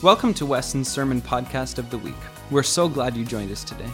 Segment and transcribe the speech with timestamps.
[0.00, 2.14] Welcome to Weston's Sermon Podcast of the Week.
[2.52, 3.90] We're so glad you joined us today.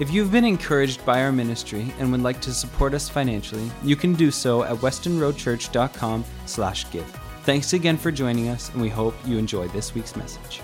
[0.00, 3.94] If you've been encouraged by our ministry and would like to support us financially, you
[3.94, 7.06] can do so at westonroadchurch.com slash give.
[7.44, 10.62] Thanks again for joining us, and we hope you enjoy this week's message.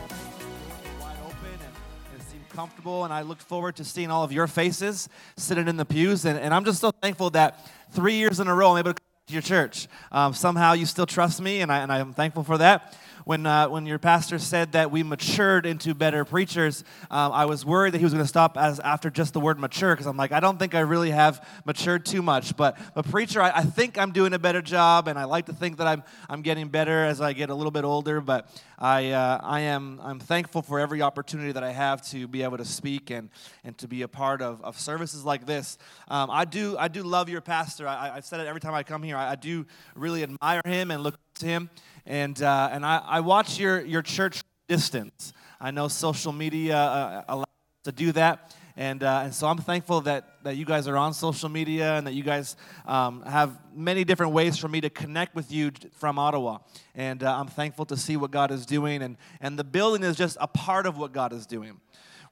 [1.00, 3.04] wide open and, and seemed comfortable.
[3.04, 6.24] And I looked forward to seeing all of your faces sitting in the pews.
[6.24, 9.00] And, and I'm just so thankful that three years in a row I'm able to
[9.00, 9.86] come to your church.
[10.10, 12.98] Um, somehow you still trust me, and, I, and I'm thankful for that.
[13.24, 17.64] When, uh, when your pastor said that we matured into better preachers, um, I was
[17.64, 20.16] worried that he was going to stop as after just the word mature because I'm
[20.16, 22.56] like, I don't think I really have matured too much.
[22.56, 25.52] But, but preacher, I, I think I'm doing a better job, and I like to
[25.52, 28.20] think that I'm, I'm getting better as I get a little bit older.
[28.20, 32.42] But I, uh, I am I'm thankful for every opportunity that I have to be
[32.42, 33.30] able to speak and,
[33.62, 35.78] and to be a part of, of services like this.
[36.08, 37.86] Um, I, do, I do love your pastor.
[37.86, 39.16] I, I've said it every time I come here.
[39.16, 41.70] I, I do really admire him and look to him.
[42.06, 45.32] And, uh, and I, I watch your, your church distance.
[45.60, 48.54] I know social media uh, allows us to do that.
[48.76, 52.06] And, uh, and so I'm thankful that, that you guys are on social media and
[52.06, 56.18] that you guys um, have many different ways for me to connect with you from
[56.18, 56.58] Ottawa.
[56.94, 59.02] And uh, I'm thankful to see what God is doing.
[59.02, 61.80] And, and the building is just a part of what God is doing.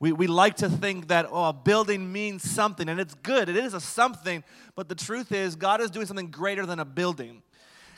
[0.00, 3.50] We, we like to think that, oh, a building means something, and it's good.
[3.50, 4.42] It is a something,
[4.75, 7.42] but the truth is, God is doing something greater than a building.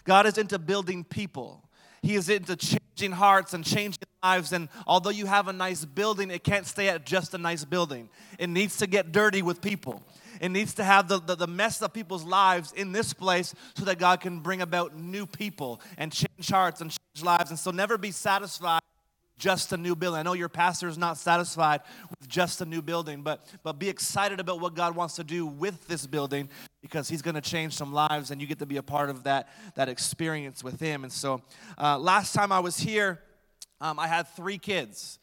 [0.05, 1.63] God is into building people.
[2.03, 4.53] He is into changing hearts and changing lives.
[4.53, 8.09] And although you have a nice building, it can't stay at just a nice building.
[8.39, 10.03] It needs to get dirty with people.
[10.41, 13.85] It needs to have the, the, the mess of people's lives in this place so
[13.85, 17.51] that God can bring about new people and change hearts and change lives.
[17.51, 18.81] And so never be satisfied
[19.43, 20.21] just a new building.
[20.21, 23.89] I know your pastor is not satisfied with just a new building, but, but be
[23.89, 26.49] excited about what God wants to do with this building
[26.81, 29.25] because He's going to change some lives and you get to be a part of
[29.25, 31.03] that, that experience with Him.
[31.03, 31.43] And so
[31.77, 33.19] uh, last time I was here,
[33.81, 35.19] um, I had three kids.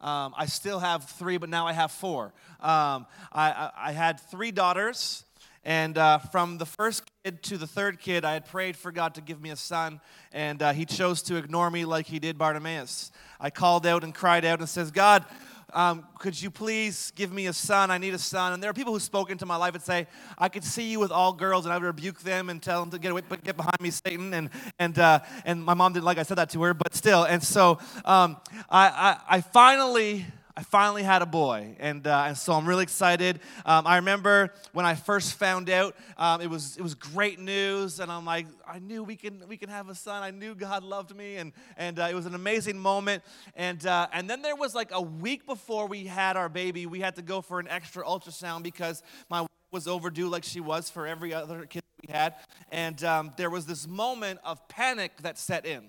[0.00, 2.26] Um, I still have three, but now I have four.
[2.60, 5.24] Um, I, I, I had three daughters.
[5.64, 9.14] And uh, from the first kid to the third kid, I had prayed for God
[9.14, 12.36] to give me a son, and uh, he chose to ignore me like he did
[12.36, 13.10] Bartimaeus.
[13.40, 15.24] I called out and cried out and says, God,
[15.72, 17.90] um, could you please give me a son?
[17.90, 18.52] I need a son.
[18.52, 20.06] And there are people who spoke into my life and say,
[20.38, 22.90] I could see you with all girls, and I would rebuke them and tell them
[22.90, 24.34] to get away, get behind me, Satan.
[24.34, 27.24] And and uh, and my mom didn't like I said that to her, but still.
[27.24, 28.36] And so um,
[28.70, 30.26] I, I I finally
[30.56, 33.40] I finally had a boy, and, uh, and so I'm really excited.
[33.66, 37.98] Um, I remember when I first found out, um, it, was, it was great news,
[37.98, 40.22] and I'm like, I knew we can, we can have a son.
[40.22, 43.24] I knew God loved me, and, and uh, it was an amazing moment.
[43.56, 47.00] And, uh, and then there was like a week before we had our baby, we
[47.00, 50.88] had to go for an extra ultrasound because my wife was overdue like she was
[50.88, 52.36] for every other kid we had.
[52.70, 55.82] And um, there was this moment of panic that set in.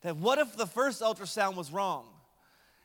[0.00, 2.06] That what if the first ultrasound was wrong?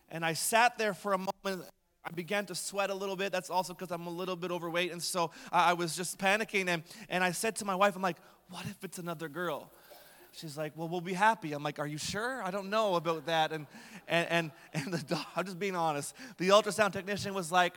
[0.09, 1.68] And I sat there for a moment.
[2.06, 3.31] I began to sweat a little bit.
[3.31, 4.91] That's also because I'm a little bit overweight.
[4.91, 6.69] And so I was just panicking.
[6.69, 8.17] And, and I said to my wife, I'm like,
[8.50, 9.69] what if it's another girl?
[10.31, 11.51] She's like, well, we'll be happy.
[11.53, 12.41] I'm like, are you sure?
[12.44, 13.51] I don't know about that.
[13.51, 13.66] And,
[14.07, 16.16] and, and, and the, I'm just being honest.
[16.38, 17.73] The ultrasound technician was like,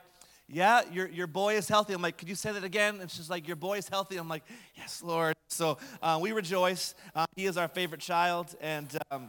[0.47, 1.93] yeah, your, your boy is healthy.
[1.93, 3.01] I'm like, could you say that again?
[3.01, 4.17] And she's like, your boy is healthy.
[4.17, 4.43] I'm like,
[4.77, 5.35] yes, Lord.
[5.49, 6.95] So uh, we rejoice.
[7.15, 8.55] Uh, he is our favorite child.
[8.61, 8.97] And...
[9.11, 9.29] Um,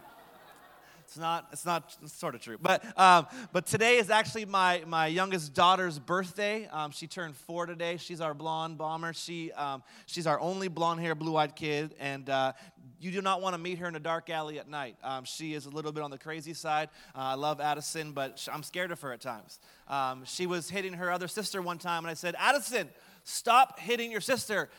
[1.11, 2.57] it's not, it's not it's sort of true.
[2.61, 6.69] But, um, but today is actually my, my youngest daughter's birthday.
[6.72, 7.97] Um, she turned four today.
[7.97, 9.11] She's our blonde bomber.
[9.11, 11.95] She, um, she's our only blonde hair, blue eyed kid.
[11.99, 12.53] And uh,
[13.01, 14.95] you do not want to meet her in a dark alley at night.
[15.03, 16.88] Um, she is a little bit on the crazy side.
[17.13, 19.59] Uh, I love Addison, but I'm scared of her at times.
[19.89, 22.88] Um, she was hitting her other sister one time, and I said, Addison,
[23.25, 24.69] stop hitting your sister.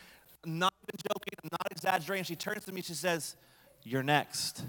[0.46, 2.24] Not even joking, I'm not exaggerating.
[2.24, 3.36] She turns to me, she says,
[3.82, 4.64] You're next.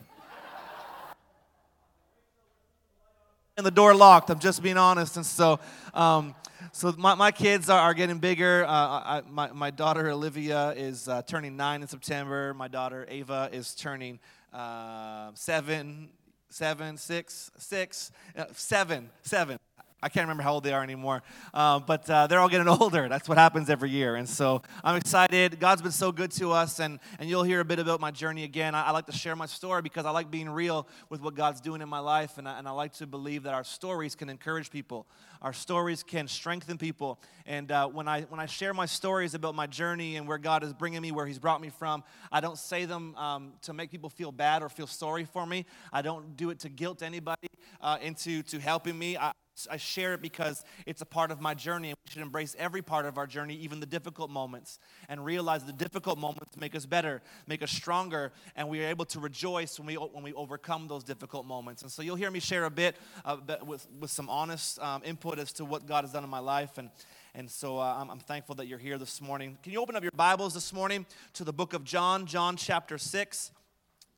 [3.55, 4.29] And the door locked.
[4.29, 5.15] I'm just being honest.
[5.15, 5.59] And so,
[5.93, 6.33] um,
[6.71, 8.65] so my, my kids are, are getting bigger.
[8.65, 12.53] Uh, I, my, my daughter Olivia is uh, turning nine in September.
[12.53, 14.19] My daughter Ava is turning
[14.51, 16.09] uh, seven,
[16.49, 19.59] seven, six, six, uh, seven, seven.
[20.03, 21.23] I can't remember how old they are anymore,
[21.53, 23.07] uh, but uh, they're all getting older.
[23.07, 24.15] That's what happens every year.
[24.15, 25.61] And so I'm excited.
[25.61, 28.43] God's been so good to us, and, and you'll hear a bit about my journey
[28.43, 28.75] again.
[28.75, 31.61] I, I like to share my story because I like being real with what God's
[31.61, 34.27] doing in my life, and I, and I like to believe that our stories can
[34.27, 35.07] encourage people.
[35.41, 37.19] Our stories can strengthen people.
[37.45, 40.63] And uh, when, I, when I share my stories about my journey and where God
[40.63, 43.89] is bringing me, where He's brought me from, I don't say them um, to make
[43.89, 45.65] people feel bad or feel sorry for me.
[45.93, 47.47] I don't do it to guilt anybody
[47.79, 49.17] uh, into to helping me.
[49.17, 49.31] I,
[49.69, 52.81] I share it because it's a part of my journey, and we should embrace every
[52.81, 56.85] part of our journey, even the difficult moments, and realize the difficult moments make us
[56.85, 60.87] better, make us stronger, and we are able to rejoice when we, when we overcome
[60.87, 61.83] those difficult moments.
[61.83, 62.95] And so you'll hear me share a bit
[63.25, 66.39] uh, with, with some honest um, input as to what God has done in my
[66.39, 66.77] life.
[66.77, 66.89] And,
[67.35, 69.57] and so uh, I'm, I'm thankful that you're here this morning.
[69.61, 72.97] Can you open up your Bibles this morning to the book of John, John chapter
[72.97, 73.51] 6?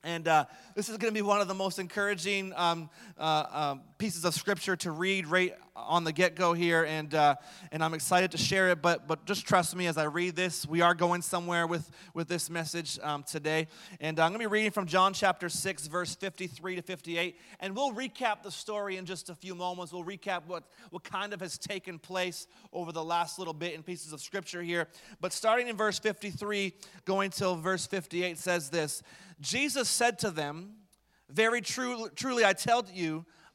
[0.06, 3.81] And uh, this is going to be one of the most encouraging um, uh, um,
[3.98, 6.83] pieces of scripture to read right on the get go here.
[6.83, 7.36] And, uh,
[7.72, 8.81] and I'm excited to share it.
[8.81, 10.66] But, but just trust me as I read this.
[10.66, 13.68] We are going somewhere with, with this message um, today.
[14.00, 17.39] And I'm going to be reading from John chapter 6, verse 53 to 58.
[17.60, 19.92] And we'll recap the story in just a few moments.
[19.92, 23.83] We'll recap what, what kind of has taken place over the last little bit in
[23.83, 24.88] pieces of scripture here.
[25.19, 26.74] But starting in verse 53,
[27.04, 29.04] going till verse 58, says this.
[29.42, 30.75] Jesus said to them,
[31.30, 33.25] Very true, truly I tell you,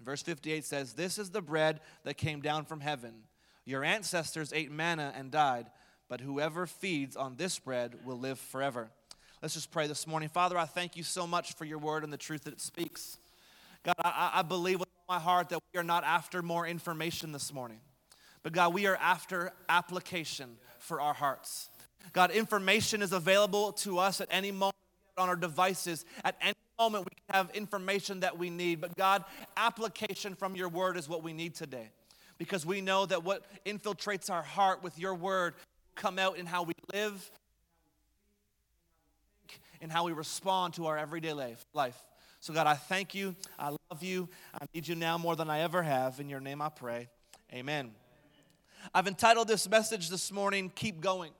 [0.00, 3.12] Verse 58 says, This is the bread that came down from heaven.
[3.64, 5.66] Your ancestors ate manna and died,
[6.08, 8.90] but whoever feeds on this bread will live forever.
[9.40, 10.28] Let's just pray this morning.
[10.28, 13.18] Father, I thank you so much for your word and the truth that it speaks.
[13.82, 17.52] God, I, I believe with my heart that we are not after more information this
[17.52, 17.80] morning,
[18.42, 21.68] but God, we are after application for our hearts.
[22.12, 24.76] God, information is available to us at any moment
[25.16, 26.04] on our devices.
[26.24, 28.80] At any moment, we have information that we need.
[28.80, 29.24] But God,
[29.56, 31.90] application from your word is what we need today.
[32.38, 35.54] Because we know that what infiltrates our heart with your word
[35.94, 37.30] come out in how we live,
[39.80, 41.32] in how we respond to our everyday
[41.72, 41.98] life.
[42.40, 43.34] So, God, I thank you.
[43.58, 44.28] I love you.
[44.60, 46.20] I need you now more than I ever have.
[46.20, 47.08] In your name I pray.
[47.52, 47.92] Amen.
[48.92, 51.30] I've entitled this message this morning, Keep Going.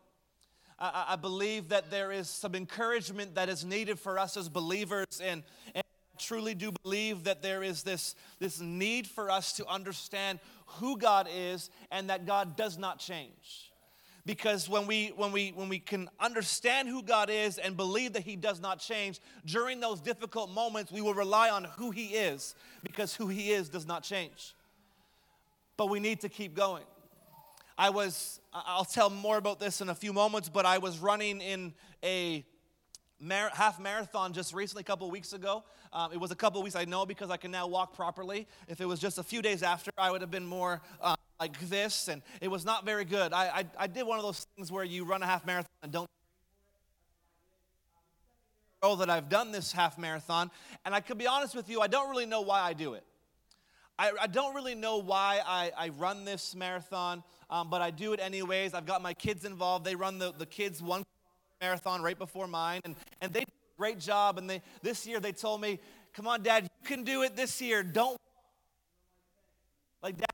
[0.78, 5.20] I, I believe that there is some encouragement that is needed for us as believers.
[5.22, 5.42] And,
[5.74, 10.40] and I truly do believe that there is this, this need for us to understand
[10.66, 13.70] who God is and that God does not change
[14.26, 18.22] because when we when we when we can understand who God is and believe that
[18.22, 22.54] he does not change during those difficult moments we will rely on who he is
[22.82, 24.54] because who he is does not change
[25.76, 26.84] but we need to keep going
[27.76, 31.40] I was, I'll tell more about this in a few moments, but I was running
[31.40, 31.74] in
[32.04, 32.44] a
[33.18, 35.64] mar- half marathon just recently, a couple weeks ago.
[35.92, 38.46] Um, it was a couple weeks, I know, because I can now walk properly.
[38.68, 41.58] If it was just a few days after, I would have been more uh, like
[41.68, 43.32] this, and it was not very good.
[43.32, 45.90] I, I, I did one of those things where you run a half marathon and
[45.90, 46.08] don't
[48.82, 50.50] know that I've done this half marathon,
[50.84, 53.04] and I could be honest with you, I don't really know why I do it.
[53.98, 58.12] I, I don't really know why I, I run this marathon, um, but I do
[58.12, 58.74] it anyways.
[58.74, 59.84] I've got my kids involved.
[59.84, 61.04] They run the, the kids one
[61.60, 64.38] marathon right before mine, and, and they do a great job.
[64.38, 65.80] And they, this year they told me,
[66.12, 67.82] come on, Dad, you can do it this year.
[67.82, 68.18] Don't.
[70.02, 70.26] Like, Dad,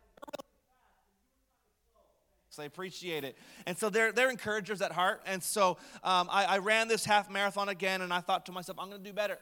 [2.51, 3.37] so I appreciate it.
[3.67, 5.23] And so they're, they're encouragers at heart.
[5.25, 8.79] And so um, I, I ran this half marathon again, and I thought to myself,
[8.81, 9.39] I'm going to do better.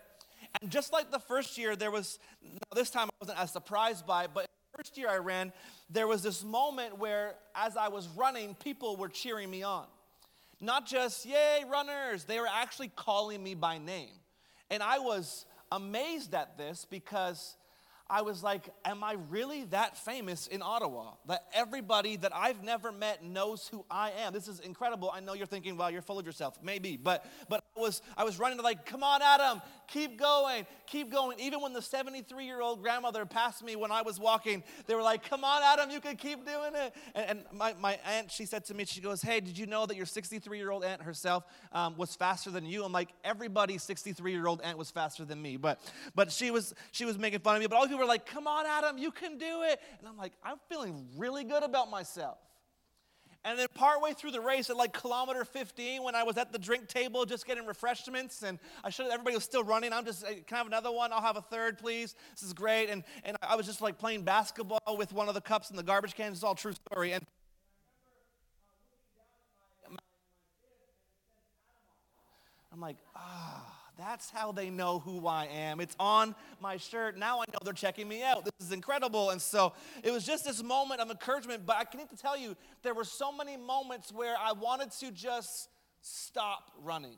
[0.61, 2.19] And just like the first year, there was,
[2.75, 4.47] this time I wasn't as surprised by it, but
[4.79, 5.53] first year I ran,
[5.91, 9.87] there was this moment where as I was running, people were cheering me on.
[10.61, 14.15] Not just, yay, runners, they were actually calling me by name.
[14.71, 17.57] And I was amazed at this because
[18.09, 21.15] I was like, am I really that famous in Ottawa?
[21.27, 24.33] That everybody that I've never met knows who I am.
[24.33, 25.11] This is incredible.
[25.13, 26.59] I know you're thinking, well, you're full of yourself.
[26.63, 30.67] Maybe, but but I was I was running to like, come on, Adam, keep going,
[30.87, 31.39] keep going.
[31.41, 35.45] Even when the 73-year-old grandmother passed me when I was walking, they were like, come
[35.45, 36.95] on, Adam, you can keep doing it.
[37.15, 39.87] And, and my, my aunt, she said to me, she goes, hey, did you know
[39.87, 42.85] that your 63-year-old aunt herself um, was faster than you?
[42.85, 45.57] I'm like, everybody's 63-year-old aunt was faster than me.
[45.57, 45.81] But
[46.15, 47.67] but she was she was making fun of me.
[47.67, 49.81] But all people were like, come on, Adam, you can do it.
[49.99, 52.39] And I'm like, I'm feeling really good about myself.
[53.49, 56.59] And then partway through the race at like kilometer 15, when I was at the
[56.59, 59.91] drink table just getting refreshments, and I should everybody was still running.
[59.91, 61.15] I'm just, can I have another one?
[61.15, 62.15] I'll have a third, please.
[62.35, 62.91] This is great.
[62.91, 65.83] And and I was just like playing basketball with one of the cups in the
[65.83, 66.33] garbage can.
[66.33, 67.13] It's all true story.
[67.13, 67.25] And
[72.71, 73.68] I'm like, ah,
[73.99, 75.81] That's how they know who I am.
[75.81, 77.19] It's on my shirt.
[77.19, 78.45] Now I know they're checking me out.
[78.45, 79.31] This is incredible.
[79.31, 79.73] And so
[80.05, 81.67] it was just this moment of encouragement.
[81.67, 85.11] But I need to tell you, there were so many moments where I wanted to
[85.11, 85.69] just
[86.01, 87.17] stop running.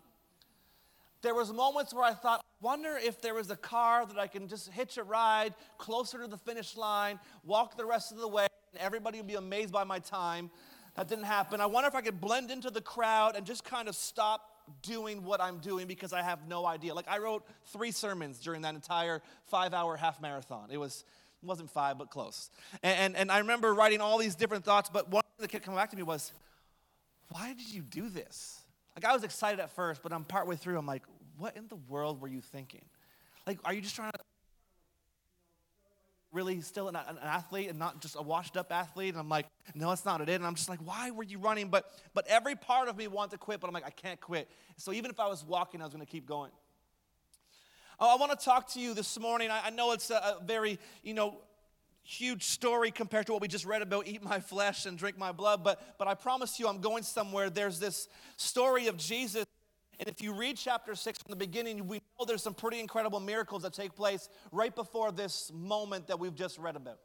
[1.21, 4.49] There was moments where I thought, wonder if there was a car that I can
[4.49, 8.47] just hitch a ride closer to the finish line, walk the rest of the way,
[8.73, 10.51] and everybody would be amazed by my time.
[10.97, 11.61] That didn't happen.
[11.61, 14.50] I wonder if I could blend into the crowd and just kind of stop
[14.83, 16.95] doing what I'm doing because I have no idea.
[16.95, 20.69] Like I wrote three sermons during that entire five-hour half marathon.
[20.71, 21.05] It was
[21.43, 22.51] it wasn't five, but close.
[22.83, 25.79] And, and, and I remember writing all these different thoughts, but one that kept coming
[25.79, 26.33] back to me was,
[27.31, 28.61] why did you do this?
[28.95, 31.05] Like I was excited at first, but I'm partway through, I'm like,
[31.39, 32.85] what in the world were you thinking?
[33.47, 34.19] Like, are you just trying to
[36.33, 39.11] really still an, an, athlete and not just a washed up athlete?
[39.11, 40.29] And I'm like, no, that's not it.
[40.29, 41.69] And I'm just like, why were you running?
[41.69, 44.49] But but every part of me wanted to quit, but I'm like, I can't quit.
[44.77, 46.51] So even if I was walking, I was going to keep going.
[47.99, 49.51] Oh, I want to talk to you this morning.
[49.51, 51.37] I, I know it's a, a very, you know,
[52.03, 55.31] huge story compared to what we just read about eat my flesh and drink my
[55.33, 59.45] blood but but i promise you i'm going somewhere there's this story of jesus
[60.01, 63.21] and if you read chapter 6 from the beginning, we know there's some pretty incredible
[63.21, 66.99] miracles that take place right before this moment that we've just read about.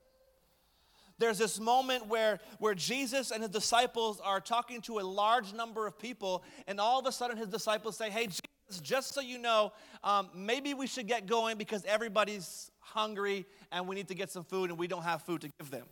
[1.18, 5.88] There's this moment where, where Jesus and his disciples are talking to a large number
[5.88, 9.40] of people, and all of a sudden his disciples say, Hey, Jesus, just so you
[9.40, 14.32] know, um, maybe we should get going because everybody's hungry and we need to get
[14.32, 15.86] some food and we don't have food to give them.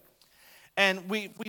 [0.78, 1.48] And we, we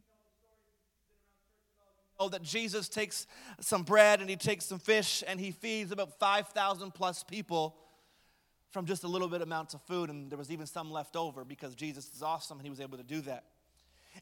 [2.18, 3.26] know that Jesus takes
[3.60, 7.76] some bread and he takes some fish and he feeds about 5,000 plus people
[8.70, 10.10] from just a little bit amounts of food.
[10.10, 12.98] And there was even some left over because Jesus is awesome and he was able
[12.98, 13.44] to do that.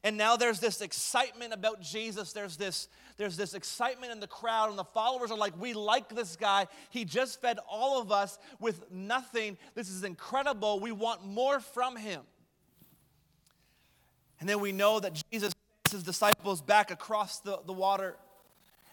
[0.03, 2.33] And now there's this excitement about Jesus.
[2.33, 6.09] There's this, there's this excitement in the crowd, and the followers are like, We like
[6.09, 6.65] this guy.
[6.89, 9.55] He just fed all of us with nothing.
[9.75, 10.79] This is incredible.
[10.79, 12.21] We want more from him.
[14.39, 15.53] And then we know that Jesus
[15.93, 18.17] his disciples back across the, the water.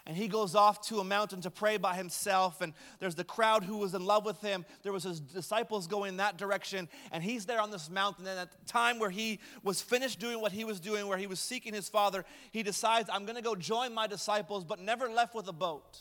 [0.06, 2.62] And he goes off to a mountain to pray by himself.
[2.62, 4.64] And there's the crowd who was in love with him.
[4.82, 6.88] There was his disciples going that direction.
[7.12, 8.26] And he's there on this mountain.
[8.26, 11.26] And at the time where he was finished doing what he was doing, where he
[11.26, 15.08] was seeking his father, he decides, I'm going to go join my disciples, but never
[15.08, 16.00] left with a boat.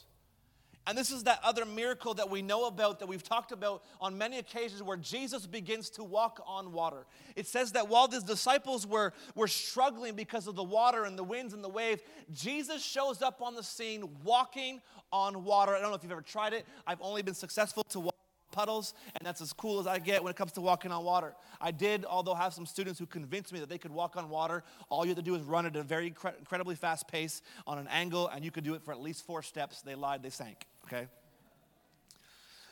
[0.88, 4.18] And this is that other miracle that we know about, that we've talked about on
[4.18, 7.06] many occasions, where Jesus begins to walk on water.
[7.36, 11.24] It says that while his disciples were, were struggling because of the water and the
[11.24, 12.02] winds and the waves,
[12.34, 14.82] Jesus shows up on the scene walking
[15.12, 15.76] on water.
[15.76, 16.66] I don't know if you've ever tried it.
[16.88, 18.16] I've only been successful to walk
[18.52, 21.34] puddles, and that's as cool as I get when it comes to walking on water.
[21.62, 24.64] I did, although, have some students who convinced me that they could walk on water.
[24.90, 27.88] All you have to do is run at a very incredibly fast pace on an
[27.88, 29.82] angle, and you could do it for at least four steps.
[29.82, 31.08] They lied, they sank okay?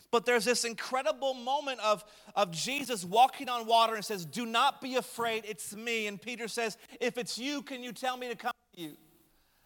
[0.10, 2.04] But there's this incredible moment of,
[2.36, 6.08] of Jesus walking on water and says, Do not be afraid, it's me.
[6.08, 8.94] And Peter says, If it's you, can you tell me to come to you?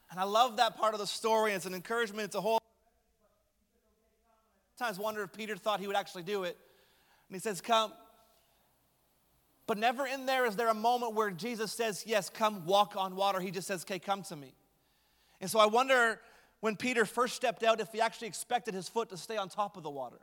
[0.10, 1.54] And I love that part of the story.
[1.54, 2.60] It's an encouragement, it's a whole.
[4.78, 6.58] Sometimes wonder if Peter thought he would actually do it.
[7.30, 7.94] And he says, Come.
[9.68, 13.16] But never in there is there a moment where Jesus says, Yes, come walk on
[13.16, 13.40] water.
[13.40, 14.54] He just says, Okay, come to me.
[15.40, 16.20] And so I wonder
[16.60, 19.78] when Peter first stepped out if he actually expected his foot to stay on top
[19.78, 20.20] of the water.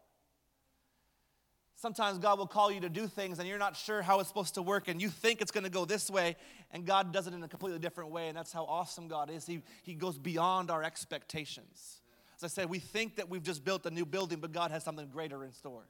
[1.74, 4.54] Sometimes God will call you to do things and you're not sure how it's supposed
[4.54, 6.34] to work and you think it's going to go this way
[6.72, 8.26] and God does it in a completely different way.
[8.26, 9.46] And that's how awesome God is.
[9.46, 12.00] He, he goes beyond our expectations.
[12.38, 14.84] As I said, we think that we've just built a new building, but God has
[14.84, 15.82] something greater in store.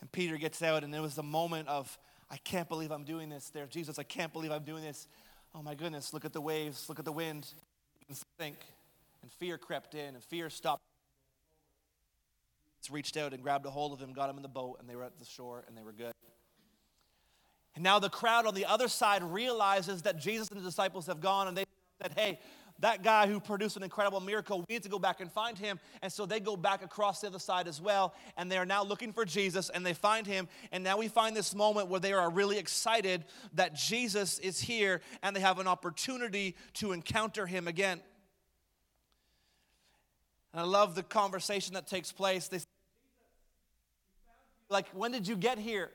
[0.00, 1.98] And Peter gets out and there was a moment of,
[2.30, 3.50] I can't believe I'm doing this.
[3.50, 5.06] There, Jesus, I can't believe I'm doing this.
[5.54, 7.52] Oh my goodness, look at the waves, look at the wind.
[8.40, 8.56] Sink
[9.22, 10.80] and fear crept in, and fear stopped.
[12.78, 14.88] It's reached out and grabbed a hold of him, got him in the boat, and
[14.88, 16.12] they were at the shore, and they were good.
[17.74, 21.20] And now the crowd on the other side realizes that Jesus and the disciples have
[21.20, 21.64] gone, and they
[22.00, 22.40] said, Hey,
[22.80, 25.80] that guy who produced an incredible miracle, we need to go back and find him.
[26.00, 28.14] And so they go back across the other side as well.
[28.36, 30.48] And they are now looking for Jesus and they find him.
[30.70, 35.00] And now we find this moment where they are really excited that Jesus is here
[35.22, 38.00] and they have an opportunity to encounter him again.
[40.52, 42.48] And I love the conversation that takes place.
[42.48, 42.64] They say,
[44.70, 45.90] like, when did you get here?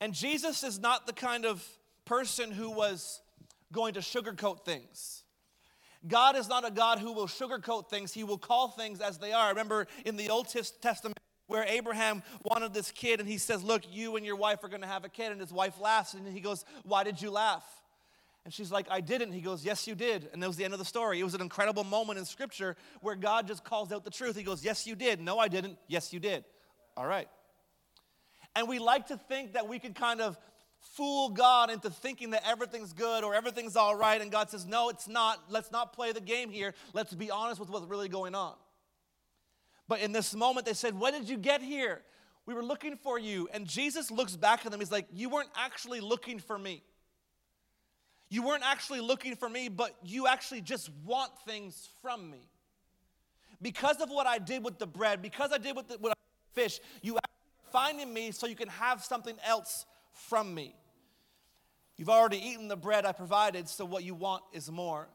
[0.00, 1.64] And Jesus is not the kind of
[2.04, 3.20] person who was
[3.72, 5.22] going to sugarcoat things.
[6.08, 8.12] God is not a God who will sugarcoat things.
[8.12, 9.48] He will call things as they are.
[9.48, 14.16] Remember in the Old Testament where Abraham wanted this kid and he says, Look, you
[14.16, 15.32] and your wife are going to have a kid.
[15.32, 17.64] And his wife laughs and he goes, Why did you laugh?
[18.44, 19.32] And she's like, I didn't.
[19.32, 20.28] He goes, Yes, you did.
[20.32, 21.20] And that was the end of the story.
[21.20, 24.36] It was an incredible moment in Scripture where God just calls out the truth.
[24.36, 25.20] He goes, Yes, you did.
[25.20, 25.78] No, I didn't.
[25.88, 26.44] Yes, you did.
[26.96, 27.28] All right.
[28.54, 30.38] And we like to think that we can kind of
[30.92, 34.20] fool God into thinking that everything's good or everything's all right.
[34.20, 35.44] And God says, No, it's not.
[35.48, 36.74] Let's not play the game here.
[36.92, 38.54] Let's be honest with what's really going on.
[39.88, 42.02] But in this moment, they said, When did you get here?
[42.46, 43.48] We were looking for you.
[43.52, 44.80] And Jesus looks back at them.
[44.80, 46.82] He's like, You weren't actually looking for me.
[48.28, 52.48] You weren't actually looking for me, but you actually just want things from me.
[53.62, 56.12] Because of what I did with the bread, because I did with the, with
[56.52, 57.18] fish, you
[57.70, 60.74] finding me so you can have something else from me.
[61.96, 65.08] You've already eaten the bread I provided, so what you want is more.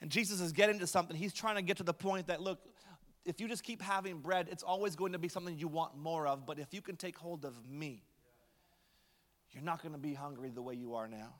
[0.00, 1.16] And Jesus is getting to something.
[1.16, 2.58] He's trying to get to the point that, look,
[3.24, 6.26] if you just keep having bread, it's always going to be something you want more
[6.26, 6.46] of.
[6.46, 8.02] But if you can take hold of me,
[9.52, 11.34] you're not going to be hungry the way you are now.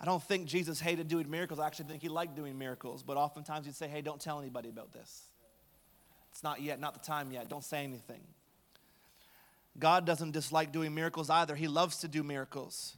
[0.00, 1.58] I don't think Jesus hated doing miracles.
[1.58, 3.02] I actually think he liked doing miracles.
[3.02, 5.22] But oftentimes he'd say, hey, don't tell anybody about this.
[6.30, 7.48] It's not yet, not the time yet.
[7.48, 8.20] Don't say anything.
[9.78, 11.54] God doesn't dislike doing miracles either.
[11.54, 12.96] He loves to do miracles.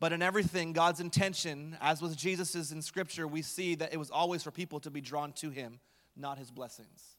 [0.00, 4.10] But in everything, God's intention, as with Jesus's in Scripture, we see that it was
[4.10, 5.78] always for people to be drawn to Him,
[6.16, 7.16] not His blessings.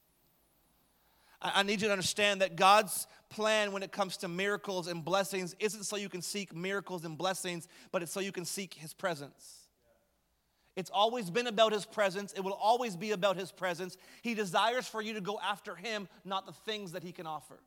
[1.40, 5.54] I need you to understand that God's plan when it comes to miracles and blessings
[5.58, 8.94] isn't so you can seek miracles and blessings, but it's so you can seek His
[8.94, 9.60] presence.
[10.74, 12.32] It's always been about His presence.
[12.32, 13.96] It will always be about His presence.
[14.22, 17.58] He desires for you to go after Him, not the things that He can offer.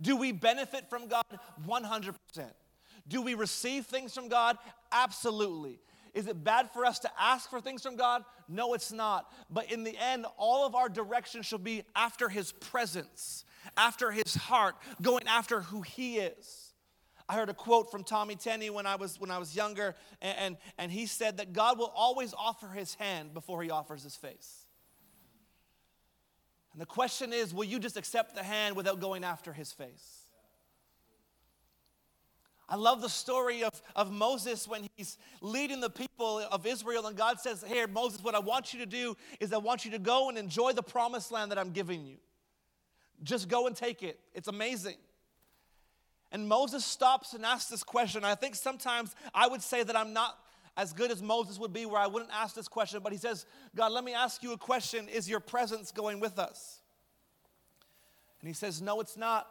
[0.00, 1.24] Do we benefit from God?
[1.66, 2.14] 100%.
[3.06, 4.56] Do we receive things from God?
[4.92, 5.80] Absolutely.
[6.14, 8.24] Is it bad for us to ask for things from God?
[8.48, 9.30] No, it's not.
[9.48, 13.44] But in the end, all of our direction should be after His presence,
[13.76, 16.72] after His heart, going after who He is.
[17.28, 20.38] I heard a quote from Tommy Tenney when I was, when I was younger, and,
[20.38, 24.16] and, and he said that God will always offer His hand before He offers His
[24.16, 24.66] face.
[26.72, 30.20] And the question is will you just accept the hand without going after His face?
[32.70, 37.16] I love the story of, of Moses when he's leading the people of Israel, and
[37.16, 39.98] God says, Here, Moses, what I want you to do is I want you to
[39.98, 42.18] go and enjoy the promised land that I'm giving you.
[43.24, 44.20] Just go and take it.
[44.34, 44.94] It's amazing.
[46.30, 48.24] And Moses stops and asks this question.
[48.24, 50.38] I think sometimes I would say that I'm not
[50.76, 53.46] as good as Moses would be, where I wouldn't ask this question, but he says,
[53.74, 56.80] God, let me ask you a question Is your presence going with us?
[58.40, 59.46] And he says, No, it's not.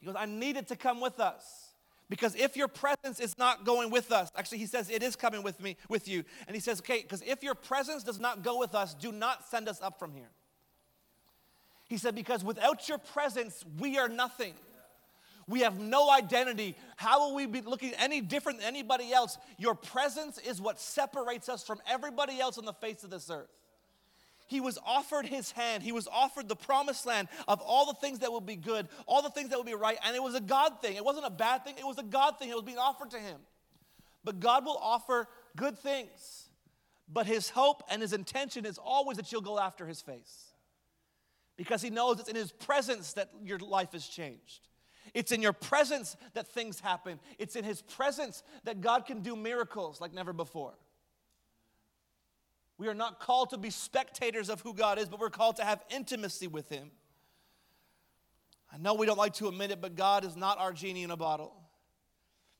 [0.00, 1.64] He goes, I need it to come with us.
[2.10, 5.42] Because if your presence is not going with us, actually, he says, it is coming
[5.42, 6.22] with me, with you.
[6.46, 9.48] And he says, okay, because if your presence does not go with us, do not
[9.48, 10.28] send us up from here.
[11.88, 14.54] He said, because without your presence, we are nothing.
[15.46, 16.76] We have no identity.
[16.96, 19.38] How will we be looking any different than anybody else?
[19.58, 23.50] Your presence is what separates us from everybody else on the face of this earth.
[24.46, 25.82] He was offered his hand.
[25.82, 29.22] He was offered the promised land of all the things that will be good, all
[29.22, 29.98] the things that will be right.
[30.04, 30.96] And it was a God thing.
[30.96, 32.50] It wasn't a bad thing, it was a God thing.
[32.50, 33.38] It was being offered to him.
[34.22, 36.48] But God will offer good things.
[37.12, 40.52] But his hope and his intention is always that you'll go after his face.
[41.56, 44.60] Because he knows it's in his presence that your life is changed.
[45.14, 47.20] It's in your presence that things happen.
[47.38, 50.74] It's in his presence that God can do miracles like never before.
[52.76, 55.64] We are not called to be spectators of who God is, but we're called to
[55.64, 56.90] have intimacy with Him.
[58.72, 61.12] I know we don't like to admit it, but God is not our genie in
[61.12, 61.54] a bottle.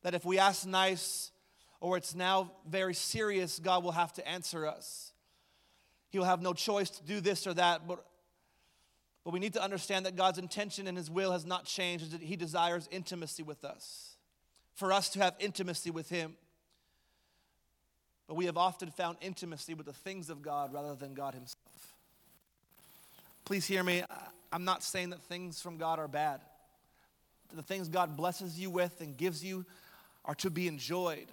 [0.03, 1.31] That if we ask nice
[1.81, 5.11] or it's now very serious, God will have to answer us.
[6.09, 8.05] He'll have no choice to do this or that, but,
[9.25, 12.21] but we need to understand that God's intention and His will has not changed, that
[12.21, 14.15] He desires intimacy with us.
[14.75, 16.35] For us to have intimacy with Him.
[18.27, 21.57] But we have often found intimacy with the things of God rather than God Himself.
[23.45, 24.03] Please hear me.
[24.51, 26.41] I'm not saying that things from God are bad.
[27.53, 29.65] The things God blesses you with and gives you
[30.23, 31.27] are to be enjoyed,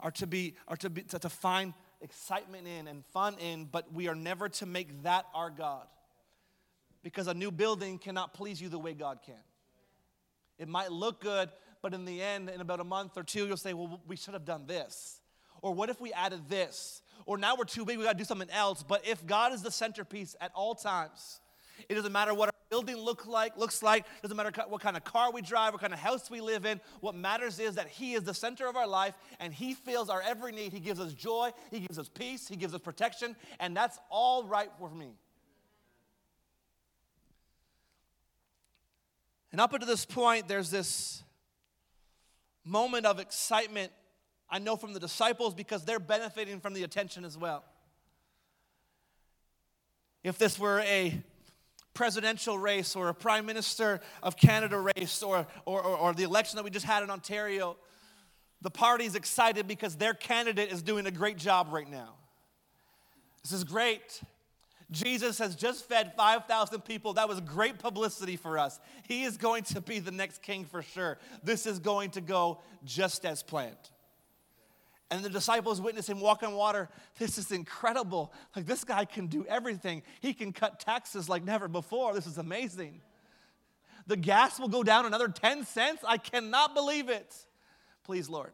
[0.00, 3.92] are to be, are to be to, to find excitement in and fun in, but
[3.92, 5.86] we are never to make that our God.
[7.02, 9.42] Because a new building cannot please you the way God can.
[10.58, 13.56] It might look good, but in the end, in about a month or two, you'll
[13.56, 15.20] say, Well, we should have done this.
[15.62, 17.02] Or what if we added this?
[17.26, 18.82] Or now we're too big, we gotta do something else.
[18.82, 21.40] But if God is the centerpiece at all times,
[21.88, 25.04] it doesn't matter what our building look like, looks like, doesn't matter what kind of
[25.04, 26.80] car we drive, what kind of house we live in.
[27.00, 30.22] What matters is that He is the center of our life and He fills our
[30.22, 30.72] every need.
[30.72, 34.44] He gives us joy, He gives us peace, He gives us protection, and that's all
[34.44, 35.14] right for me.
[39.52, 41.22] And up until this point, there's this
[42.64, 43.92] moment of excitement,
[44.48, 47.64] I know from the disciples, because they're benefiting from the attention as well.
[50.22, 51.20] If this were a
[51.94, 56.56] presidential race or a prime minister of Canada race or, or, or, or the election
[56.56, 57.76] that we just had in Ontario,
[58.62, 62.14] the party's excited because their candidate is doing a great job right now.
[63.42, 64.20] This is great.
[64.90, 67.14] Jesus has just fed 5,000 people.
[67.14, 68.80] That was great publicity for us.
[69.06, 71.18] He is going to be the next king for sure.
[71.44, 73.76] This is going to go just as planned.
[75.12, 76.88] And the disciples witness him walk on water.
[77.18, 78.32] This is incredible.
[78.54, 80.02] Like, this guy can do everything.
[80.20, 82.14] He can cut taxes like never before.
[82.14, 83.00] This is amazing.
[84.06, 86.02] The gas will go down another 10 cents.
[86.06, 87.34] I cannot believe it.
[88.04, 88.52] Please, Lord.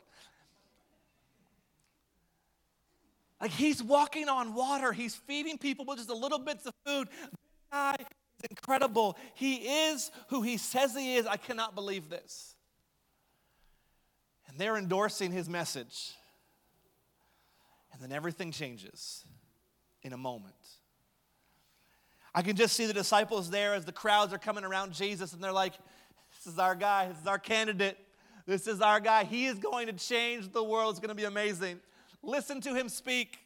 [3.40, 7.08] Like he's walking on water, he's feeding people with just a little bits of food.
[7.08, 7.30] This
[7.70, 9.16] guy is incredible.
[9.34, 11.26] He is who he says he is.
[11.26, 12.54] I cannot believe this.
[14.48, 16.12] And they're endorsing his message.
[17.92, 19.24] And then everything changes
[20.02, 20.54] in a moment.
[22.34, 25.42] I can just see the disciples there as the crowds are coming around Jesus and
[25.42, 25.72] they're like,
[26.36, 27.98] This is our guy, this is our candidate,
[28.46, 29.24] this is our guy.
[29.24, 31.80] He is going to change the world, it's going to be amazing.
[32.26, 33.38] Listen to him speak.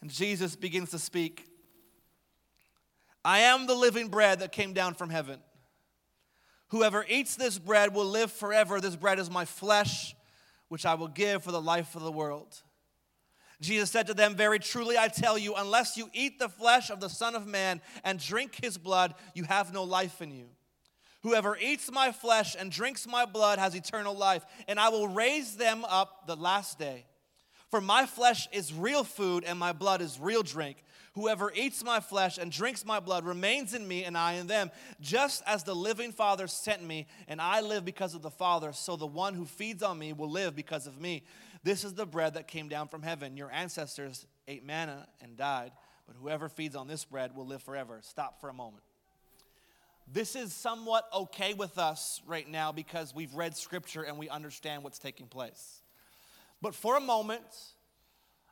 [0.00, 1.46] And Jesus begins to speak
[3.24, 5.40] I am the living bread that came down from heaven.
[6.68, 8.80] Whoever eats this bread will live forever.
[8.80, 10.14] This bread is my flesh,
[10.68, 12.62] which I will give for the life of the world.
[13.60, 17.00] Jesus said to them, Very truly I tell you, unless you eat the flesh of
[17.00, 20.46] the Son of Man and drink his blood, you have no life in you.
[21.26, 25.56] Whoever eats my flesh and drinks my blood has eternal life, and I will raise
[25.56, 27.04] them up the last day.
[27.68, 30.84] For my flesh is real food, and my blood is real drink.
[31.14, 34.70] Whoever eats my flesh and drinks my blood remains in me, and I in them.
[35.00, 38.94] Just as the living Father sent me, and I live because of the Father, so
[38.94, 41.24] the one who feeds on me will live because of me.
[41.64, 43.36] This is the bread that came down from heaven.
[43.36, 45.72] Your ancestors ate manna and died,
[46.06, 47.98] but whoever feeds on this bread will live forever.
[48.02, 48.84] Stop for a moment.
[50.12, 54.84] This is somewhat okay with us right now because we've read scripture and we understand
[54.84, 55.80] what's taking place.
[56.62, 57.42] But for a moment,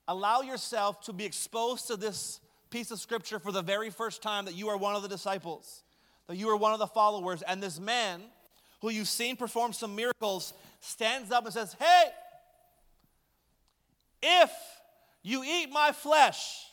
[0.09, 2.41] allow yourself to be exposed to this
[2.71, 5.85] piece of scripture for the very first time that you are one of the disciples,
[6.27, 8.21] that you are one of the followers, and this man
[8.81, 12.05] who you've seen perform some miracles stands up and says, Hey,
[14.23, 14.51] if
[15.23, 16.65] you eat my flesh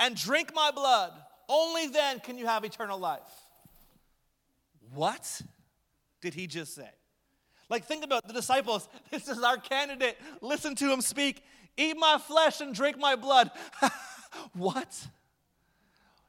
[0.00, 1.12] and drink my blood,
[1.48, 3.20] only then can you have eternal life.
[4.94, 5.42] What
[6.20, 6.88] did he just say?
[7.68, 8.88] Like, think about the disciples.
[9.10, 10.18] This is our candidate.
[10.40, 11.42] Listen to him speak.
[11.76, 13.50] Eat my flesh and drink my blood.
[14.52, 15.06] what?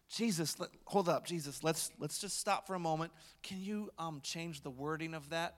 [0.10, 1.64] Jesus, let, hold up, Jesus.
[1.64, 3.12] Let's let's just stop for a moment.
[3.44, 5.56] Can you um, change the wording of that?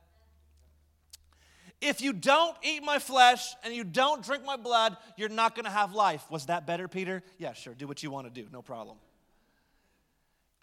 [1.79, 5.65] If you don't eat my flesh and you don't drink my blood, you're not going
[5.65, 6.25] to have life.
[6.31, 7.21] Was that better, Peter?
[7.37, 7.75] Yeah, sure.
[7.75, 8.47] Do what you want to do.
[8.51, 8.97] No problem.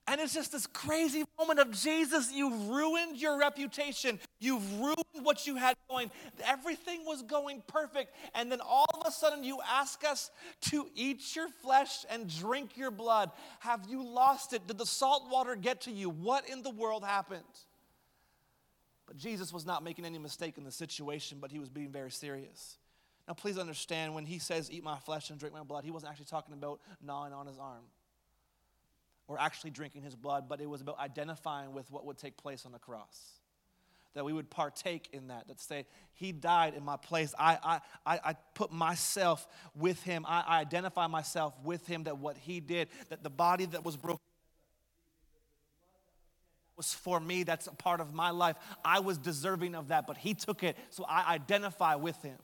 [0.07, 4.21] And it's just this crazy moment of Jesus, you've ruined your reputation.
[4.39, 6.11] You've ruined what you had going.
[6.45, 8.15] Everything was going perfect.
[8.35, 10.31] And then all of a sudden, you ask us
[10.63, 13.31] to eat your flesh and drink your blood.
[13.61, 14.67] Have you lost it?
[14.67, 16.11] Did the salt water get to you?
[16.11, 17.43] What in the world happened?
[19.07, 22.11] But Jesus was not making any mistake in the situation, but he was being very
[22.11, 22.77] serious.
[23.27, 26.11] Now, please understand when he says, Eat my flesh and drink my blood, he wasn't
[26.11, 27.85] actually talking about gnawing on his arm
[29.27, 32.67] or actually drinking his blood, but it was about identifying with what would take place
[32.67, 33.41] on the cross.
[34.15, 37.35] That we would partake in that, that say, He died in my place.
[37.37, 40.25] I, I, I, put myself with Him.
[40.29, 43.97] I, I identify myself with Him, that what He did, that the body that was
[43.97, 44.21] broken
[46.77, 47.43] was for me.
[47.43, 48.55] That's a part of my life.
[48.85, 52.37] I was deserving of that, but He took it, so I identify with Him.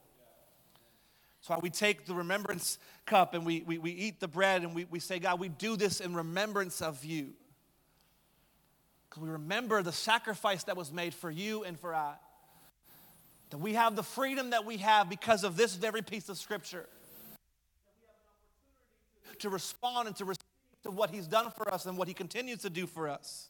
[1.43, 4.85] So we take the remembrance cup and we, we, we eat the bread and we,
[4.85, 7.33] we say, God, we do this in remembrance of you.
[9.09, 12.15] Because we remember the sacrifice that was made for you and for I.
[13.51, 16.87] That we have the freedom that we have because of this very piece of scripture.
[19.41, 20.45] To respond and to receive
[20.83, 23.49] to what he's done for us and what he continues to do for us.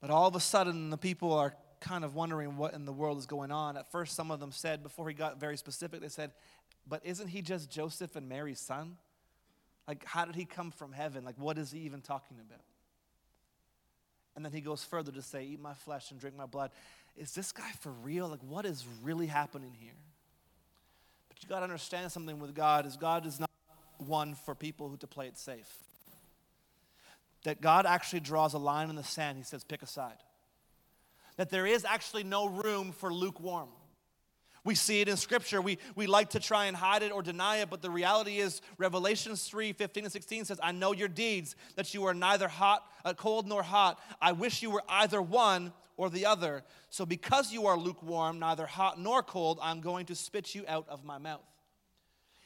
[0.00, 3.18] But all of a sudden, the people are kind of wondering what in the world
[3.18, 3.76] is going on.
[3.76, 6.32] At first, some of them said, before he got very specific, they said,
[6.88, 8.96] But isn't he just Joseph and Mary's son?
[9.86, 11.24] Like, how did he come from heaven?
[11.24, 12.64] Like, what is he even talking about?
[14.34, 16.70] And then he goes further to say, Eat my flesh and drink my blood.
[17.16, 18.28] Is this guy for real?
[18.28, 19.92] Like, what is really happening here?
[21.28, 23.50] But you got to understand something with God is God is not
[23.98, 25.70] one for people who to play it safe.
[27.44, 29.36] that God actually draws a line in the sand.
[29.36, 30.16] He says, pick a side.
[31.36, 33.68] That there is actually no room for lukewarm.
[34.64, 35.60] We see it in Scripture.
[35.60, 38.62] We, we like to try and hide it or deny it, but the reality is,
[38.78, 42.82] Revelation 3 15 and 16 says, I know your deeds, that you are neither hot,
[43.04, 44.00] uh, cold nor hot.
[44.22, 46.64] I wish you were either one or the other.
[46.88, 50.86] So because you are lukewarm, neither hot nor cold, I'm going to spit you out
[50.88, 51.44] of my mouth.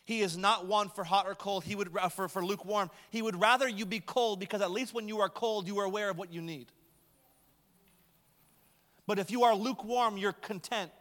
[0.04, 1.64] He is not one for hot or cold.
[1.64, 2.90] He would uh, for, for lukewarm.
[3.10, 5.84] He would rather you be cold because at least when you are cold, you are
[5.84, 6.72] aware of what you need.
[9.08, 10.92] But if you are lukewarm, you're content.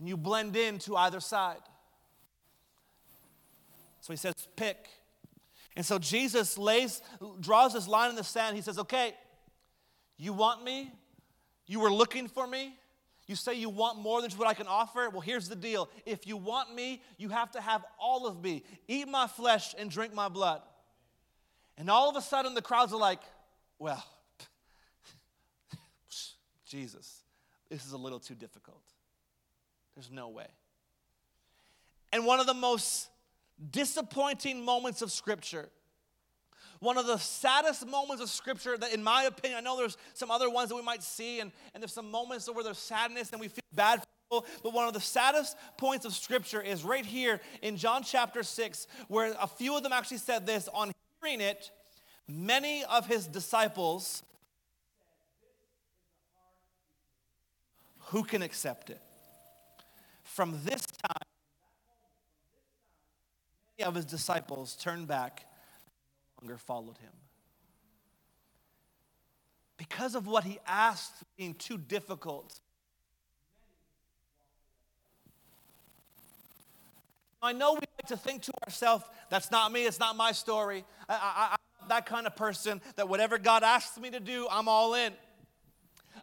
[0.00, 1.60] And you blend in to either side.
[4.00, 4.88] So he says, pick.
[5.76, 7.00] And so Jesus lays,
[7.38, 8.56] draws this line in the sand.
[8.56, 9.14] He says, okay,
[10.16, 10.90] you want me?
[11.66, 12.76] You were looking for me?
[13.28, 15.08] You say you want more than just what I can offer?
[15.10, 15.88] Well, here's the deal.
[16.04, 18.64] If you want me, you have to have all of me.
[18.88, 20.60] Eat my flesh and drink my blood.
[21.78, 23.20] And all of a sudden, the crowds are like,
[23.78, 24.04] well,
[26.72, 27.22] Jesus,
[27.68, 28.82] this is a little too difficult.
[29.94, 30.46] There's no way.
[32.14, 33.10] And one of the most
[33.70, 35.68] disappointing moments of Scripture
[36.80, 40.32] one of the saddest moments of Scripture that, in my opinion, I know there's some
[40.32, 43.40] other ones that we might see, and, and there's some moments where there's sadness and
[43.40, 44.06] we feel bad for
[44.40, 48.42] people, but one of the saddest points of Scripture is right here in John chapter
[48.42, 51.70] 6, where a few of them actually said this on hearing it,
[52.26, 54.24] many of his disciples
[58.12, 59.00] who can accept it?
[60.22, 61.28] From this time,
[63.78, 65.46] many of his disciples turned back
[66.40, 67.12] no longer followed him.
[69.78, 72.60] Because of what he asked being too difficult.
[77.40, 80.84] I know we like to think to ourselves, that's not me, it's not my story.
[81.08, 84.92] I, I'm that kind of person that whatever God asks me to do, I'm all
[84.94, 85.14] in.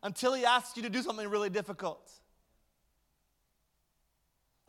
[0.02, 2.12] Until he asks you to do something really difficult.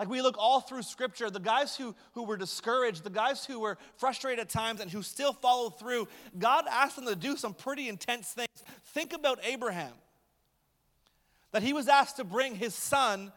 [0.01, 3.61] Like we look all through scripture, the guys who, who were discouraged, the guys who
[3.61, 7.53] were frustrated at times and who still followed through, God asked them to do some
[7.53, 8.49] pretty intense things.
[8.87, 9.93] Think about Abraham.
[11.53, 13.31] That he was asked to bring his son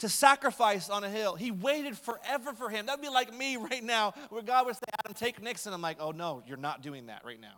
[0.00, 1.34] to sacrifice on a hill.
[1.34, 2.86] He waited forever for him.
[2.86, 5.72] That'd be like me right now, where God would say, Adam, take Nixon.
[5.72, 7.56] I'm like, oh no, you're not doing that right now.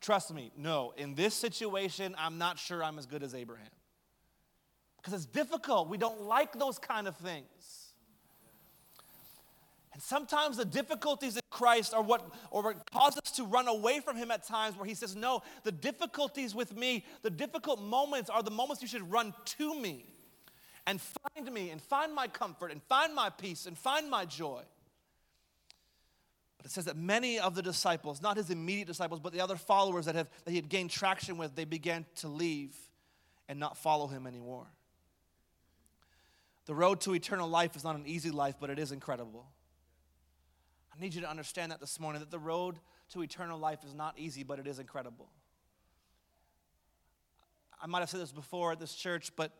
[0.00, 0.92] Trust me, no.
[0.96, 3.66] In this situation, I'm not sure I'm as good as Abraham
[4.98, 5.88] because it's difficult.
[5.88, 7.86] We don't like those kind of things.
[9.92, 13.98] And sometimes the difficulties in Christ are what, or what cause us to run away
[13.98, 18.30] from Him at times where He says, No, the difficulties with me, the difficult moments
[18.30, 20.04] are the moments you should run to me
[20.86, 24.62] and find me and find my comfort and find my peace and find my joy.
[26.58, 29.56] But it says that many of the disciples, not his immediate disciples, but the other
[29.56, 32.74] followers that, have, that he had gained traction with, they began to leave
[33.48, 34.66] and not follow him anymore.
[36.66, 39.46] The road to eternal life is not an easy life, but it is incredible.
[40.94, 42.78] I need you to understand that this morning that the road
[43.12, 45.30] to eternal life is not easy, but it is incredible.
[47.80, 49.52] I might have said this before at this church, but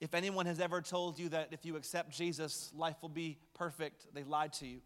[0.00, 4.06] if anyone has ever told you that if you accept Jesus, life will be perfect,
[4.14, 4.80] they lied to you.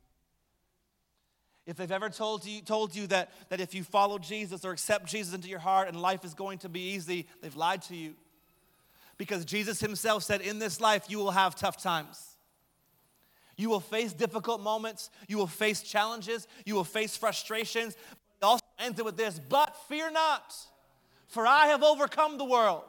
[1.68, 5.04] If they've ever told you, told you that, that if you follow Jesus or accept
[5.04, 8.14] Jesus into your heart and life is going to be easy, they've lied to you
[9.18, 12.36] because Jesus himself said, In this life, you will have tough times.
[13.58, 15.10] You will face difficult moments.
[15.26, 16.48] You will face challenges.
[16.64, 17.94] You will face frustrations.
[17.94, 20.54] It also ends it with this, but fear not,
[21.26, 22.84] for I have overcome the world.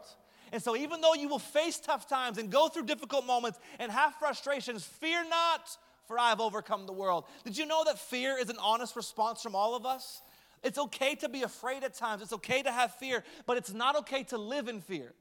[0.53, 3.91] And so, even though you will face tough times and go through difficult moments and
[3.91, 5.77] have frustrations, fear not,
[6.09, 7.25] for I have overcome the world.
[7.45, 10.23] Did you know that fear is an honest response from all of us?
[10.63, 13.95] It's okay to be afraid at times, it's okay to have fear, but it's not
[13.97, 15.13] okay to live in fear.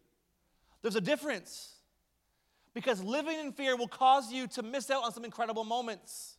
[0.81, 1.75] There's a difference.
[2.73, 6.37] Because living in fear will cause you to miss out on some incredible moments.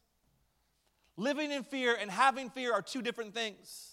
[1.15, 3.88] Living in fear and having fear are two different things.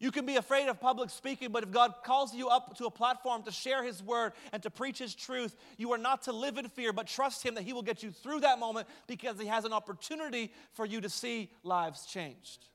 [0.00, 2.90] You can be afraid of public speaking, but if God calls you up to a
[2.90, 6.56] platform to share His word and to preach His truth, you are not to live
[6.56, 9.46] in fear, but trust Him that He will get you through that moment because He
[9.46, 12.66] has an opportunity for you to see lives changed.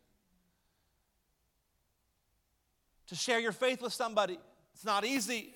[3.07, 4.37] To share your faith with somebody,
[4.73, 5.53] it's not easy.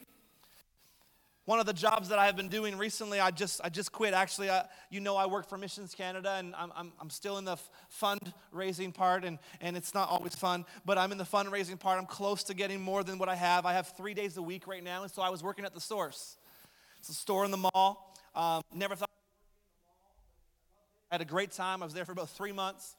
[1.48, 4.14] One of the jobs that I have been doing recently, I just, I just quit.
[4.14, 7.46] Actually, I, you know, I work for Missions Canada, and I'm, I'm, I'm still in
[7.46, 7.58] the
[8.58, 12.00] fundraising part, and, and it's not always fun, but I'm in the fundraising part.
[12.00, 13.66] I'm close to getting more than what I have.
[13.66, 15.82] I have three days a week right now, and so I was working at the
[15.82, 16.38] Source.
[17.00, 18.16] It's a store in the mall.
[18.36, 19.10] Um, never thought
[21.12, 21.82] I had a great time.
[21.82, 22.96] I was there for about three months.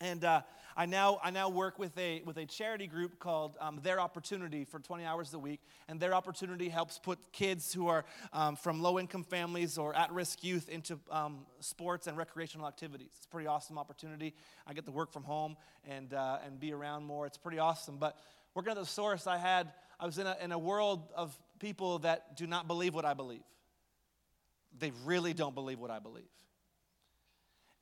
[0.00, 0.42] And uh,
[0.76, 4.64] I, now, I now work with a, with a charity group called um, Their Opportunity
[4.64, 5.60] for 20 hours a week.
[5.88, 10.10] And Their Opportunity helps put kids who are um, from low income families or at
[10.12, 13.10] risk youth into um, sports and recreational activities.
[13.16, 14.34] It's a pretty awesome opportunity.
[14.66, 15.56] I get to work from home
[15.88, 17.26] and, uh, and be around more.
[17.26, 17.98] It's pretty awesome.
[17.98, 18.16] But
[18.54, 22.00] working at the source, I had, I was in a, in a world of people
[22.00, 23.42] that do not believe what I believe.
[24.78, 26.24] They really don't believe what I believe.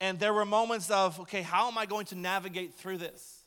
[0.01, 3.45] And there were moments of, okay, how am I going to navigate through this?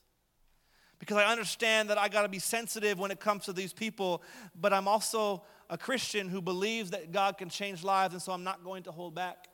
[1.00, 4.22] Because I understand that I got to be sensitive when it comes to these people,
[4.60, 8.44] but I'm also a Christian who believes that God can change lives, and so I'm
[8.44, 9.48] not going to hold back.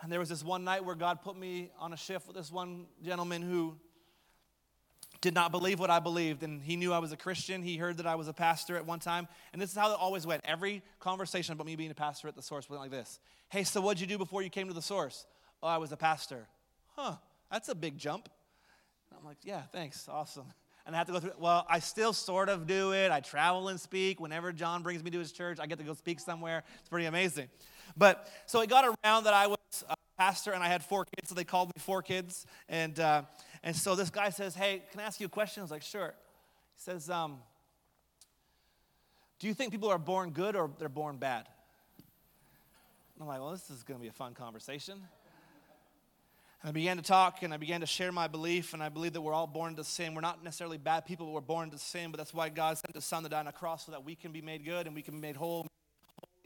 [0.00, 2.50] And there was this one night where God put me on a shift with this
[2.50, 3.76] one gentleman who
[5.20, 7.62] did not believe what I believed, and he knew I was a Christian.
[7.62, 9.98] He heard that I was a pastor at one time, and this is how it
[9.98, 10.42] always went.
[10.44, 13.80] Every conversation about me being a pastor at the source went like this Hey, so
[13.80, 15.24] what'd you do before you came to the source?
[15.64, 16.46] Oh, I was a pastor.
[16.94, 17.14] Huh,
[17.50, 18.28] that's a big jump.
[19.18, 20.44] I'm like, yeah, thanks, awesome.
[20.84, 23.10] And I have to go through, well, I still sort of do it.
[23.10, 24.20] I travel and speak.
[24.20, 26.64] Whenever John brings me to his church, I get to go speak somewhere.
[26.80, 27.48] It's pretty amazing.
[27.96, 29.56] But so it got around that I was
[29.88, 32.44] a pastor and I had four kids, so they called me four kids.
[32.68, 33.22] And, uh,
[33.62, 35.62] and so this guy says, hey, can I ask you a question?
[35.62, 36.12] I was like, sure.
[36.74, 37.38] He says, um,
[39.38, 41.48] do you think people are born good or they're born bad?
[43.18, 45.00] I'm like, well, this is going to be a fun conversation.
[46.66, 49.20] I began to talk and I began to share my belief, and I believe that
[49.20, 50.14] we're all born into sin.
[50.14, 52.10] We're not necessarily bad people, but we're born into sin.
[52.10, 54.14] But that's why God sent His Son to die on a cross so that we
[54.14, 55.66] can be made good and we can be made whole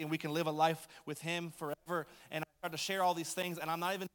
[0.01, 2.09] and we can live a life with Him forever.
[2.33, 4.09] And I tried to share all these things, and I'm not even.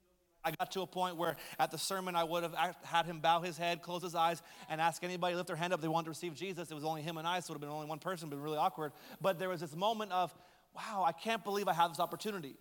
[0.45, 3.39] I got to a point where at the sermon I would have had him bow
[3.39, 6.09] his head, close his eyes, and ask anybody lift their hand up they wanted to
[6.09, 6.69] receive Jesus.
[6.69, 8.35] It was only him and I, so it would have been only one person, but
[8.39, 8.91] really awkward.
[9.21, 10.35] But there was this moment of,
[10.75, 12.55] wow, I can't believe I have this opportunity.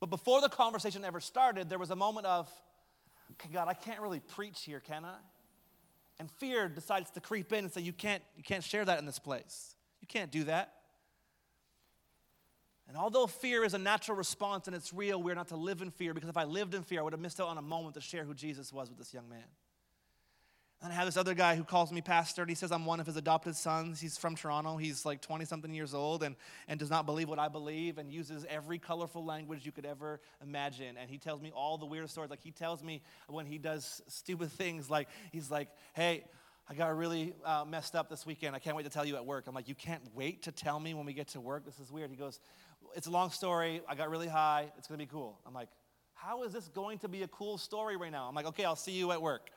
[0.00, 2.50] But before the conversation ever started, there was a moment of,
[3.52, 5.16] God, I can't really preach here, can I?
[6.18, 9.06] And fear decides to creep in and say, you can't, you can't share that in
[9.06, 9.74] this place.
[10.00, 10.74] You can't do that.
[12.88, 15.90] And although fear is a natural response and it's real, we're not to live in
[15.90, 17.94] fear because if I lived in fear, I would have missed out on a moment
[17.94, 19.44] to share who Jesus was with this young man.
[20.82, 23.00] And I have this other guy who calls me pastor, and he says I'm one
[23.00, 24.00] of his adopted sons.
[24.00, 24.78] He's from Toronto.
[24.78, 26.36] He's like 20 something years old and,
[26.68, 30.20] and does not believe what I believe and uses every colorful language you could ever
[30.42, 30.96] imagine.
[30.96, 32.30] And he tells me all the weird stories.
[32.30, 36.24] Like he tells me when he does stupid things, like he's like, hey,
[36.66, 38.56] I got really uh, messed up this weekend.
[38.56, 39.48] I can't wait to tell you at work.
[39.48, 41.66] I'm like, you can't wait to tell me when we get to work?
[41.66, 42.10] This is weird.
[42.10, 42.40] He goes,
[42.96, 43.82] it's a long story.
[43.86, 44.70] I got really high.
[44.78, 45.40] It's going to be cool.
[45.46, 45.68] I'm like,
[46.14, 48.26] how is this going to be a cool story right now?
[48.28, 49.50] I'm like, okay, I'll see you at work.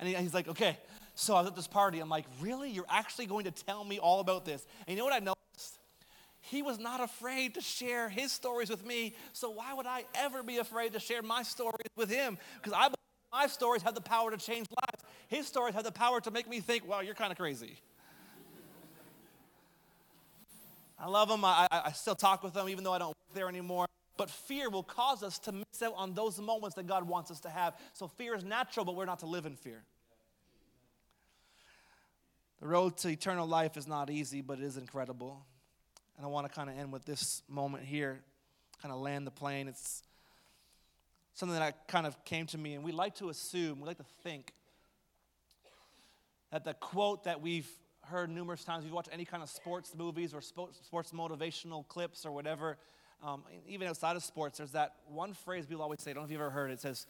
[0.00, 0.78] And he's like, okay.
[1.14, 1.98] So I was at this party.
[1.98, 2.70] I'm like, really?
[2.70, 4.64] You're actually going to tell me all about this?
[4.86, 5.78] And you know what I noticed?
[6.40, 9.14] He was not afraid to share his stories with me.
[9.32, 12.38] So why would I ever be afraid to share my stories with him?
[12.56, 12.94] Because I believe
[13.32, 15.04] my stories have the power to change lives.
[15.26, 17.76] His stories have the power to make me think, wow, you're kind of crazy.
[20.98, 21.44] I love him.
[21.44, 23.86] I, I, still talk with him, even though I don't work there anymore.
[24.18, 27.40] But fear will cause us to miss out on those moments that God wants us
[27.40, 27.74] to have.
[27.94, 29.82] So fear is natural, but we're not to live in fear.
[32.60, 35.46] The road to eternal life is not easy, but it is incredible.
[36.16, 38.20] And I want to kind of end with this moment here,
[38.82, 39.68] kind of land the plane.
[39.68, 40.02] It's
[41.34, 44.06] something that kind of came to me, and we like to assume, we like to
[44.24, 44.52] think
[46.50, 50.34] that the quote that we've heard numerous times, we've watched any kind of sports movies
[50.34, 52.78] or sports motivational clips or whatever,
[53.22, 56.26] um, even outside of sports, there's that one phrase people always say, I don't know
[56.26, 57.06] if you've ever heard it, it says,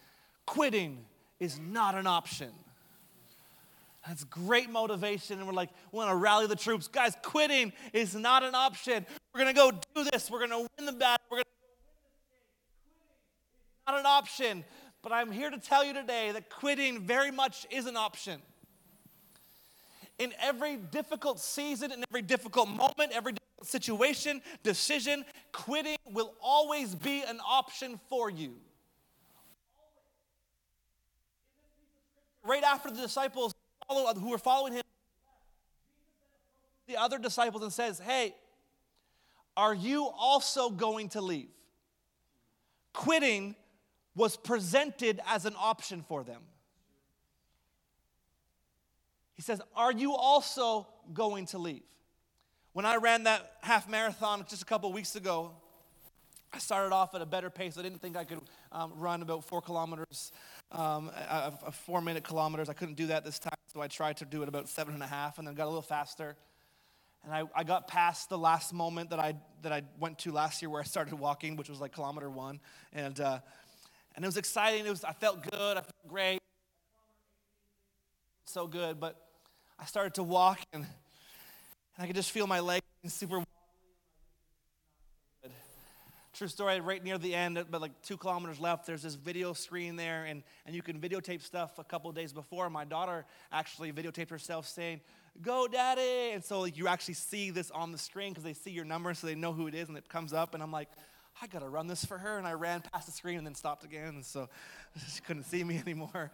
[0.47, 1.05] quitting
[1.39, 2.51] is not an option.
[4.07, 6.89] That's great motivation, and we're like, we want to rally the troops.
[6.89, 9.05] Guys, quitting is not an option.
[9.35, 10.31] We're going to go do this.
[10.31, 11.25] We're going to win the battle.
[11.31, 11.69] We're going to win
[13.29, 14.65] Quitting is not an option.
[15.03, 18.41] But I'm here to tell you today that quitting very much is an option.
[20.19, 27.23] In every difficult season, in every difficult moment, every situation, decision, quitting will always be
[27.23, 28.55] an option for you.
[32.45, 33.55] Right after the disciples
[33.87, 34.83] follow, who were following him,
[36.87, 38.35] the other disciples and says, Hey,
[39.57, 41.51] are you also going to leave?
[42.93, 43.55] Quitting
[44.15, 46.41] was presented as an option for them.
[49.35, 51.83] He says, Are you also going to leave?
[52.79, 55.51] When I ran that half marathon just a couple weeks ago,
[56.53, 57.77] I started off at a better pace.
[57.77, 60.31] I didn't think I could um, run about four kilometers,
[60.71, 62.69] um, a, a four minute kilometers.
[62.69, 65.03] I couldn't do that this time, so I tried to do it about seven and
[65.03, 66.37] a half and then got a little faster.
[67.25, 70.63] And I, I got past the last moment that I, that I went to last
[70.63, 72.61] year where I started walking, which was like kilometer one.
[72.93, 73.41] And, uh,
[74.15, 74.87] and it was exciting.
[74.87, 75.77] It was, I felt good.
[75.77, 76.39] I felt great.
[78.45, 79.17] so good, but
[79.81, 81.08] I started to walk and, and
[81.99, 83.43] I could just feel my legs super
[86.35, 89.97] True story, right near the end, but like two kilometers left, there's this video screen
[89.97, 92.71] there, and, and you can videotape stuff a couple days before.
[92.71, 95.01] My daughter actually videotaped herself saying,
[95.43, 96.33] Go, daddy.
[96.33, 99.13] And so like, you actually see this on the screen because they see your number,
[99.15, 100.55] so they know who it is, and it comes up.
[100.55, 100.89] And I'm like,
[101.43, 102.39] I got to run this for her.
[102.39, 104.15] And I ran past the screen and then stopped again.
[104.15, 104.49] And so
[105.13, 106.31] she couldn't see me anymore.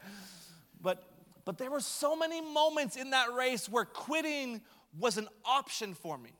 [0.82, 1.02] But,
[1.46, 4.60] but there were so many moments in that race where quitting
[4.98, 6.32] was an option for me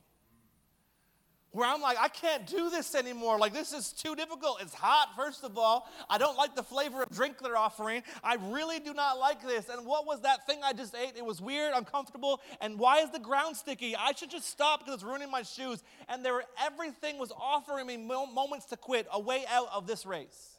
[1.54, 3.38] where I'm like, I can't do this anymore.
[3.38, 4.60] Like, this is too difficult.
[4.60, 5.88] It's hot, first of all.
[6.10, 8.02] I don't like the flavor of drink they're offering.
[8.24, 9.68] I really do not like this.
[9.68, 11.12] And what was that thing I just ate?
[11.16, 12.40] It was weird, uncomfortable.
[12.60, 13.94] And why is the ground sticky?
[13.94, 15.84] I should just stop because it's ruining my shoes.
[16.08, 20.04] And there were, everything was offering me moments to quit, a way out of this
[20.04, 20.58] race.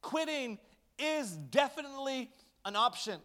[0.00, 0.58] Quitting
[0.96, 2.30] is definitely
[2.64, 3.18] an option.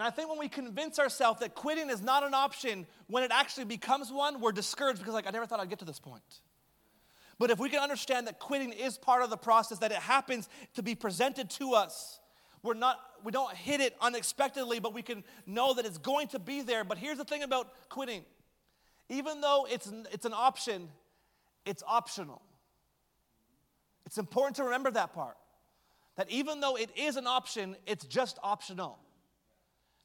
[0.00, 3.30] And I think when we convince ourselves that quitting is not an option, when it
[3.30, 6.22] actually becomes one, we're discouraged because, like, I never thought I'd get to this point.
[7.38, 10.48] But if we can understand that quitting is part of the process, that it happens
[10.72, 12.18] to be presented to us,
[12.62, 16.38] we're not, we don't hit it unexpectedly, but we can know that it's going to
[16.38, 16.82] be there.
[16.82, 18.24] But here's the thing about quitting
[19.10, 20.88] even though it's, it's an option,
[21.66, 22.40] it's optional.
[24.06, 25.36] It's important to remember that part.
[26.16, 28.98] That even though it is an option, it's just optional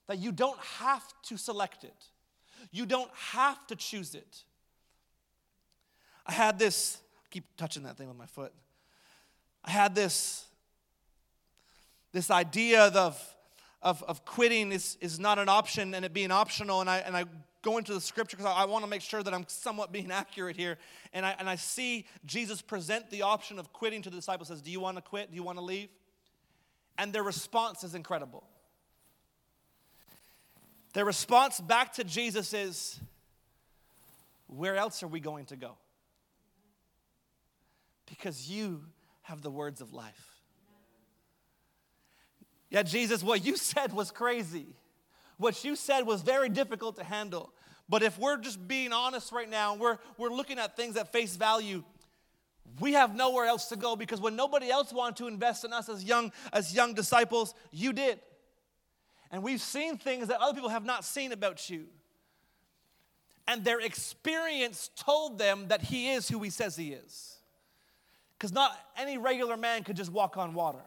[0.07, 2.05] that you don't have to select it,
[2.71, 4.43] you don't have to choose it.
[6.25, 8.53] I had this, I keep touching that thing with my foot.
[9.63, 10.45] I had this,
[12.11, 13.35] this idea of,
[13.81, 16.81] of, of quitting is, is not an option and it being optional.
[16.81, 17.25] And I, and I
[17.61, 20.11] go into the scripture because I, I want to make sure that I'm somewhat being
[20.11, 20.77] accurate here.
[21.13, 24.47] And I, and I see Jesus present the option of quitting to the disciples.
[24.47, 25.29] Says, Do you want to quit?
[25.29, 25.89] Do you want to leave?
[26.97, 28.43] And their response is incredible.
[30.95, 33.01] Their response back to Jesus is,
[34.47, 35.71] Where else are we going to go?
[38.05, 38.81] Because you
[39.23, 40.29] have the words of life.
[42.69, 44.67] Yeah, Jesus, what you said was crazy.
[45.35, 47.51] What you said was very difficult to handle.
[47.89, 51.35] But if we're just being honest right now, we're, we're looking at things at face
[51.35, 51.83] value,
[52.79, 55.89] we have nowhere else to go because when nobody else wanted to invest in us
[55.89, 58.21] as young, as young disciples, you did.
[59.31, 61.85] And we've seen things that other people have not seen about you.
[63.47, 67.37] And their experience told them that he is who he says he is.
[68.37, 70.81] Because not any regular man could just walk on water.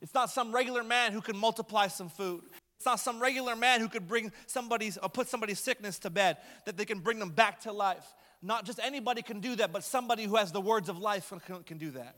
[0.00, 2.42] It's not some regular man who can multiply some food.
[2.76, 6.38] It's not some regular man who could bring somebody's or put somebody's sickness to bed,
[6.64, 8.04] that they can bring them back to life.
[8.42, 11.62] Not just anybody can do that, but somebody who has the words of life can,
[11.62, 12.16] can do that.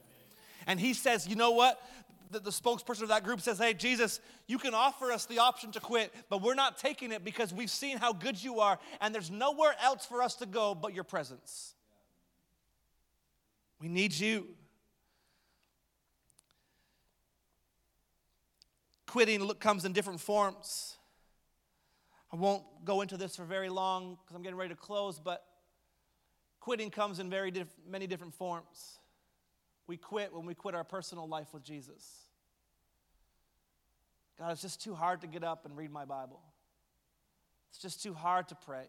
[0.67, 1.79] And he says, you know what?
[2.35, 5.73] The, the spokesperson of that group says, Hey, Jesus, you can offer us the option
[5.73, 9.15] to quit, but we're not taking it because we've seen how good you are, and
[9.15, 11.75] there's nowhere else for us to go but your presence.
[13.81, 14.49] We need you.
[19.07, 20.97] Quitting comes in different forms.
[22.33, 25.45] I won't go into this for very long because I'm getting ready to close, but
[26.59, 28.99] quitting comes in very diff- many different forms.
[29.87, 32.24] We quit when we quit our personal life with Jesus.
[34.39, 36.41] God, it's just too hard to get up and read my Bible.
[37.71, 38.87] It's just too hard to pray.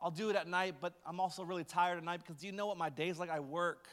[0.00, 2.52] I'll do it at night, but I'm also really tired at night because do you
[2.52, 3.30] know what my day's like?
[3.30, 3.88] I work,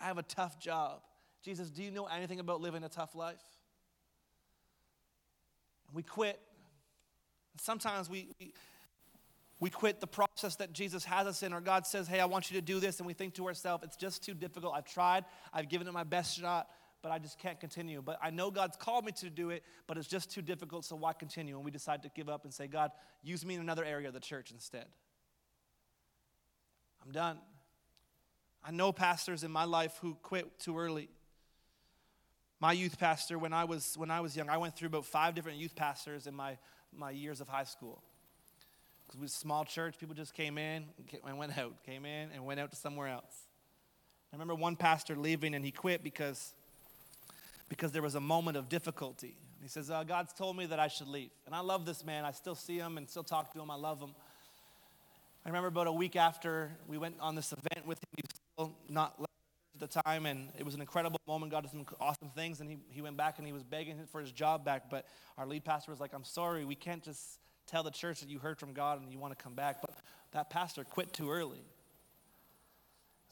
[0.00, 1.02] I have a tough job.
[1.42, 3.42] Jesus, do you know anything about living a tough life?
[5.88, 6.38] And we quit.
[7.60, 8.54] Sometimes we, we,
[9.58, 12.50] we quit the process that Jesus has us in, or God says, Hey, I want
[12.50, 14.74] you to do this, and we think to ourselves, It's just too difficult.
[14.74, 16.68] I've tried, I've given it my best shot
[17.02, 18.02] but I just can't continue.
[18.02, 20.96] But I know God's called me to do it, but it's just too difficult, so
[20.96, 21.56] why continue?
[21.56, 22.90] And we decide to give up and say, God,
[23.22, 24.86] use me in another area of the church instead.
[27.04, 27.38] I'm done.
[28.62, 31.08] I know pastors in my life who quit too early.
[32.60, 35.34] My youth pastor, when I was, when I was young, I went through about five
[35.34, 36.58] different youth pastors in my,
[36.94, 38.02] my years of high school.
[39.06, 40.84] Because we was a small church, people just came in
[41.24, 43.48] and went out, came in and went out to somewhere else.
[44.30, 46.54] I remember one pastor leaving and he quit because
[47.70, 49.36] because there was a moment of difficulty.
[49.62, 51.30] He says, uh, God's told me that I should leave.
[51.46, 52.24] And I love this man.
[52.24, 53.70] I still see him and still talk to him.
[53.70, 54.10] I love him.
[55.46, 58.40] I remember about a week after we went on this event with him, he was
[58.52, 61.52] still not at the time, and it was an incredible moment.
[61.52, 64.20] God did some awesome things, and he, he went back and he was begging for
[64.20, 64.90] his job back.
[64.90, 65.06] But
[65.38, 68.40] our lead pastor was like, I'm sorry, we can't just tell the church that you
[68.40, 69.80] heard from God and you want to come back.
[69.80, 69.94] But
[70.32, 71.62] that pastor quit too early.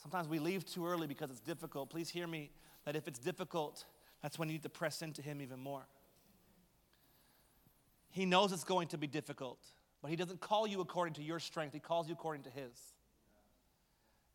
[0.00, 1.90] Sometimes we leave too early because it's difficult.
[1.90, 2.50] Please hear me
[2.84, 3.84] that if it's difficult,
[4.22, 5.86] That's when you need to press into Him even more.
[8.10, 9.58] He knows it's going to be difficult,
[10.02, 12.72] but He doesn't call you according to your strength, He calls you according to His.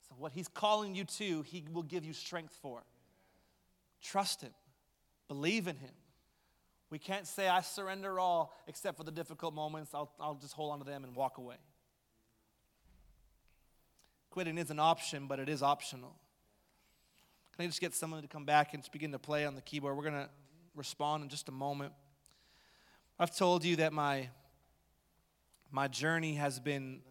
[0.07, 2.83] So, what He's calling you to, He will give you strength for.
[4.01, 4.53] Trust Him,
[5.27, 5.93] believe in Him.
[6.89, 9.95] We can't say, I surrender all except for the difficult moments.
[9.95, 11.55] I'll, I'll just hold on to them and walk away.
[14.29, 16.15] Quitting is an option, but it is optional.
[17.55, 19.95] Can I just get someone to come back and begin to play on the keyboard?
[19.95, 20.29] We're going to
[20.75, 21.93] respond in just a moment.
[23.19, 24.29] I've told you that my,
[25.69, 27.01] my journey has been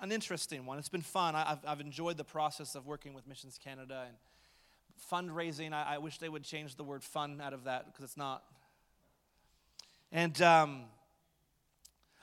[0.00, 0.78] an interesting one.
[0.78, 1.34] It's been fun.
[1.34, 4.16] I, have I've enjoyed the process of working with Missions Canada and
[5.10, 5.72] fundraising.
[5.72, 8.44] I, I wish they would change the word fun out of that because it's not.
[10.12, 10.82] And um,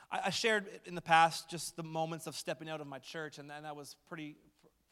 [0.10, 3.40] I, I, shared in the past just the moments of stepping out of my church,
[3.40, 4.38] and, and that was pretty,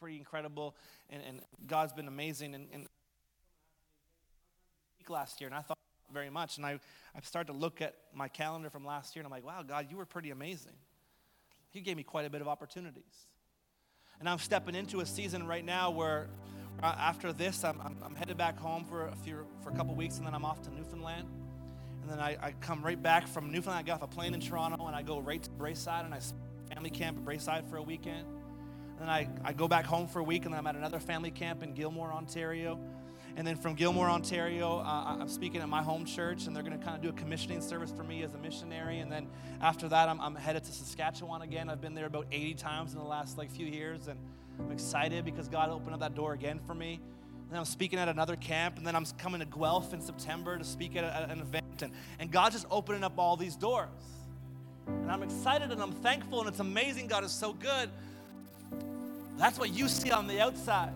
[0.00, 0.76] pretty incredible.
[1.10, 2.54] And, and God's been amazing.
[2.54, 2.86] And, and
[5.08, 5.78] last year, and I thought
[6.12, 6.56] very much.
[6.56, 6.78] And I,
[7.14, 9.86] I started to look at my calendar from last year, and I'm like, wow, God,
[9.90, 10.72] you were pretty amazing.
[11.72, 13.26] You gave me quite a bit of opportunities.
[14.18, 16.28] And I'm stepping into a season right now where
[16.82, 19.94] uh, after this, I'm, I'm, I'm, headed back home for a, few, for a couple
[19.94, 21.28] weeks, and then I'm off to Newfoundland.
[22.02, 23.78] And then I, I come right back from Newfoundland.
[23.78, 26.20] I get off a plane in Toronto, and I go right to Braeside, and I
[26.72, 28.26] family camp at Braeside for a weekend.
[28.98, 30.98] And then I, I go back home for a week, and then I'm at another
[30.98, 32.78] family camp in Gilmore, Ontario.
[33.36, 36.78] And then from Gilmore, Ontario, uh, I'm speaking at my home church, and they're going
[36.78, 39.00] to kind of do a commissioning service for me as a missionary.
[39.00, 39.28] And then
[39.60, 41.68] after that, I'm, I'm headed to Saskatchewan again.
[41.68, 44.18] I've been there about 80 times in the last like few years, and
[44.58, 46.94] I'm excited because God opened up that door again for me.
[46.94, 50.56] And then I'm speaking at another camp, and then I'm coming to Guelph in September
[50.56, 51.82] to speak at, a, at an event.
[51.82, 53.90] And, and God's just opening up all these doors.
[54.86, 57.08] And I'm excited and I'm thankful, and it's amazing.
[57.08, 57.90] God is so good.
[59.38, 60.92] That's what you see on the outside.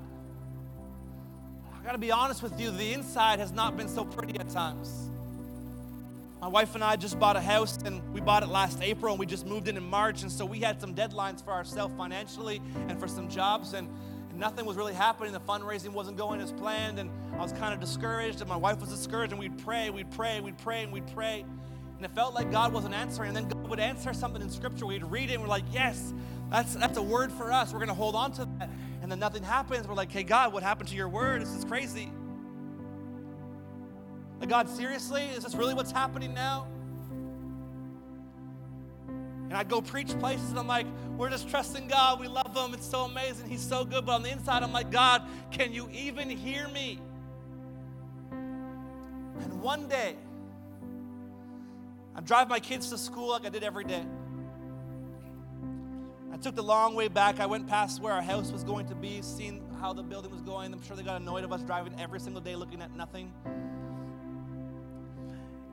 [1.74, 5.11] I gotta be honest with you, the inside has not been so pretty at times.
[6.41, 9.20] My wife and I just bought a house and we bought it last April and
[9.20, 10.22] we just moved in in March.
[10.22, 13.74] And so we had some deadlines for ourselves financially and for some jobs.
[13.74, 13.88] And,
[14.30, 15.34] and nothing was really happening.
[15.34, 16.99] The fundraising wasn't going as planned.
[16.99, 18.41] And I was kind of discouraged.
[18.41, 19.32] And my wife was discouraged.
[19.32, 21.45] And we'd pray, we'd pray, we'd pray, and we'd pray.
[22.01, 23.28] And it felt like God wasn't answering.
[23.28, 24.86] And then God would answer something in Scripture.
[24.86, 26.14] We'd read it and we're like, yes,
[26.48, 27.74] that's, that's a word for us.
[27.74, 28.70] We're going to hold on to that
[29.03, 29.86] and then nothing happens.
[29.86, 31.42] We're like, hey, God, what happened to your word?
[31.42, 32.11] This is crazy.
[34.40, 35.24] Like, God, seriously?
[35.24, 36.68] Is this really what's happening now?
[39.09, 40.86] And I'd go preach places and I'm like,
[41.18, 42.18] we're just trusting God.
[42.18, 42.72] We love Him.
[42.72, 43.46] It's so amazing.
[43.51, 44.07] He's so good.
[44.07, 45.20] But on the inside, I'm like, God,
[45.51, 46.98] can you even hear me?
[48.30, 50.16] And one day,
[52.14, 54.04] I drive my kids to school like I did every day.
[56.32, 57.40] I took the long way back.
[57.40, 60.42] I went past where our house was going to be, seeing how the building was
[60.42, 60.72] going.
[60.72, 63.32] I'm sure they got annoyed of us driving every single day looking at nothing.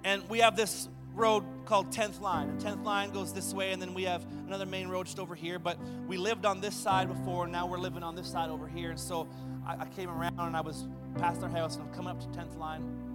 [0.04, 2.50] And we have this road called 10th Line.
[2.50, 5.36] And 10th Line goes this way, and then we have another main road just over
[5.36, 5.60] here.
[5.60, 5.78] But
[6.08, 8.92] we lived on this side before, and now we're living on this side over here.
[8.92, 9.28] And so
[9.66, 12.28] I, I came around and I was past our house, and I'm coming up to
[12.40, 13.07] 10th Line.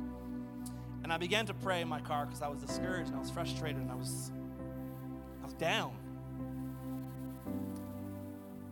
[1.13, 3.29] And I began to pray in my car because I was discouraged and I was
[3.29, 4.31] frustrated and I was,
[5.43, 5.93] I was down.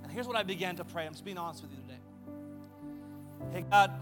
[0.03, 1.05] And here's what I began to pray.
[1.05, 1.99] I'm just being honest with you today.
[3.53, 3.93] Hey, God,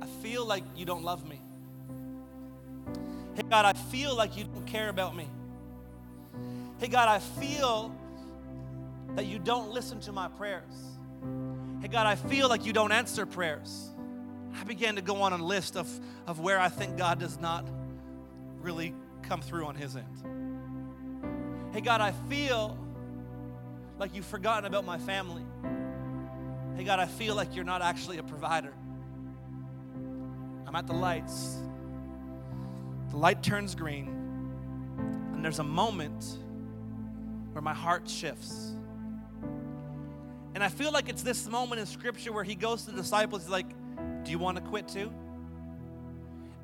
[0.00, 1.40] I feel like you don't love me.
[3.34, 5.28] Hey, God, I feel like you don't care about me.
[6.78, 7.92] Hey, God, I feel
[9.16, 10.62] that you don't listen to my prayers.
[11.82, 13.90] Hey, God, I feel like you don't answer prayers.
[14.58, 15.88] I began to go on a list of,
[16.26, 17.66] of where I think God does not
[18.60, 21.72] really come through on his end.
[21.72, 22.78] Hey, God, I feel
[23.98, 25.44] like you've forgotten about my family.
[26.76, 28.72] Hey, God, I feel like you're not actually a provider.
[30.66, 31.58] I'm at the lights.
[33.10, 34.08] The light turns green,
[35.34, 36.24] and there's a moment
[37.52, 38.72] where my heart shifts.
[40.54, 43.42] And I feel like it's this moment in Scripture where he goes to the disciples,
[43.42, 43.66] he's like,
[44.26, 45.10] Do you want to quit too?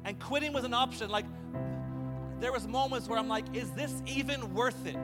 [0.05, 1.09] And quitting was an option.
[1.09, 1.25] Like,
[2.41, 4.99] there was moments where I'm like, Is this even worth it?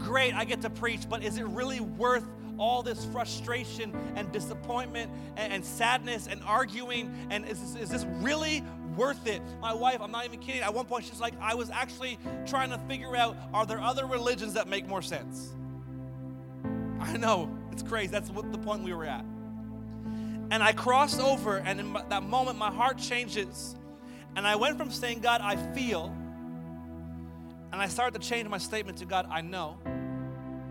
[0.00, 2.24] great, I get to preach, but is it really worth
[2.58, 7.14] all this frustration and disappointment and, and sadness and arguing?
[7.30, 8.64] And is this, is this really
[8.96, 9.40] worth it?
[9.60, 12.70] My wife, I'm not even kidding, at one point she's like, I was actually trying
[12.70, 15.50] to figure out are there other religions that make more sense?
[17.00, 18.08] I know, it's crazy.
[18.08, 19.24] That's what the point we were at.
[20.50, 23.76] And I crossed over, and in that moment, my heart changes.
[24.34, 26.14] And I went from saying, God, I feel,
[27.72, 29.78] and I started to change my statement to God, I know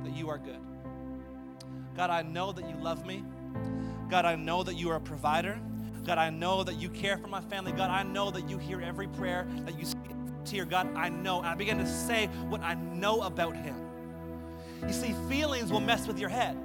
[0.03, 0.59] that you are good.
[1.95, 3.23] God, I know that you love me.
[4.09, 5.59] God, I know that you are a provider.
[6.05, 7.71] God, I know that you care for my family.
[7.71, 10.11] God, I know that you hear every prayer, that you speak
[10.45, 11.39] to your God, I know.
[11.39, 13.75] And I began to say what I know about him.
[14.81, 16.57] You see, feelings will mess with your head.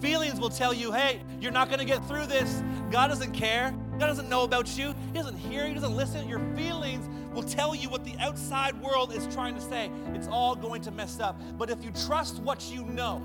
[0.00, 2.62] Feelings will tell you, hey, you're not going to get through this.
[2.90, 3.74] God doesn't care.
[3.98, 4.94] God doesn't know about you.
[5.08, 5.66] He doesn't hear.
[5.66, 6.26] He doesn't listen.
[6.28, 9.90] Your feelings will tell you what the outside world is trying to say.
[10.14, 11.38] It's all going to mess up.
[11.58, 13.22] But if you trust what you know,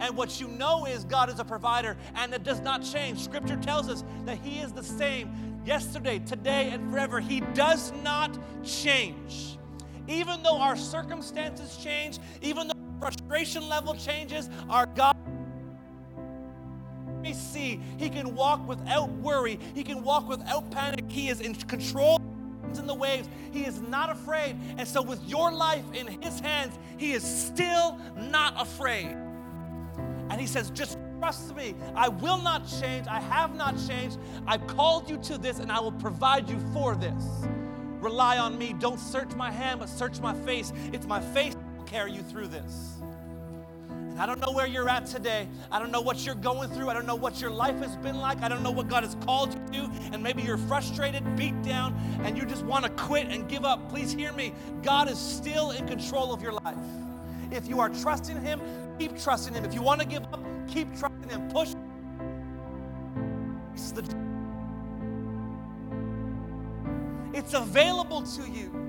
[0.00, 3.18] and what you know is God is a provider and it does not change.
[3.18, 7.20] Scripture tells us that He is the same yesterday, today, and forever.
[7.20, 9.58] He does not change.
[10.06, 15.16] Even though our circumstances change, even though frustration level changes, our God
[17.22, 19.58] we see he can walk without worry.
[19.74, 21.04] He can walk without panic.
[21.08, 22.20] He is in control
[22.76, 23.28] in the waves.
[23.52, 24.56] He is not afraid.
[24.76, 29.16] And so, with your life in His hands, He is still not afraid.
[30.30, 31.74] And He says, Just trust me.
[31.94, 33.06] I will not change.
[33.06, 34.18] I have not changed.
[34.46, 37.24] I've called you to this, and I will provide you for this.
[38.00, 38.74] Rely on me.
[38.78, 40.72] Don't search my hand, but search my face.
[40.92, 41.56] It's my face
[41.88, 42.98] carry you through this.
[44.18, 45.48] I don't know where you're at today.
[45.70, 46.88] I don't know what you're going through.
[46.88, 48.42] I don't know what your life has been like.
[48.42, 49.90] I don't know what God has called you to.
[50.12, 53.88] And maybe you're frustrated, beat down, and you just want to quit and give up.
[53.88, 54.52] Please hear me.
[54.82, 56.76] God is still in control of your life.
[57.52, 58.60] If you are trusting Him,
[58.98, 59.64] keep trusting Him.
[59.64, 61.48] If you want to give up, keep trusting Him.
[61.50, 61.74] Push.
[67.32, 68.87] It's available to you.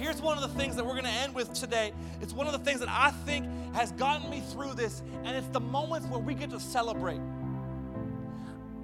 [0.00, 1.92] Here's one of the things that we're going to end with today.
[2.22, 5.46] It's one of the things that I think has gotten me through this, and it's
[5.48, 7.20] the moments where we get to celebrate.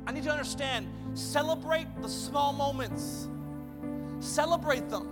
[0.06, 3.28] I need to understand celebrate the small moments,
[4.20, 5.06] celebrate them.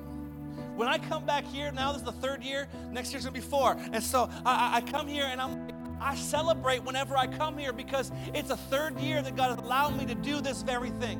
[0.76, 3.40] When I come back here, now this is the third year, next year's gonna be
[3.40, 3.74] four.
[3.92, 5.68] And so I, I come here and I'm
[6.02, 9.96] I celebrate whenever I come here because it's a third year that God has allowed
[9.96, 11.18] me to do this very thing.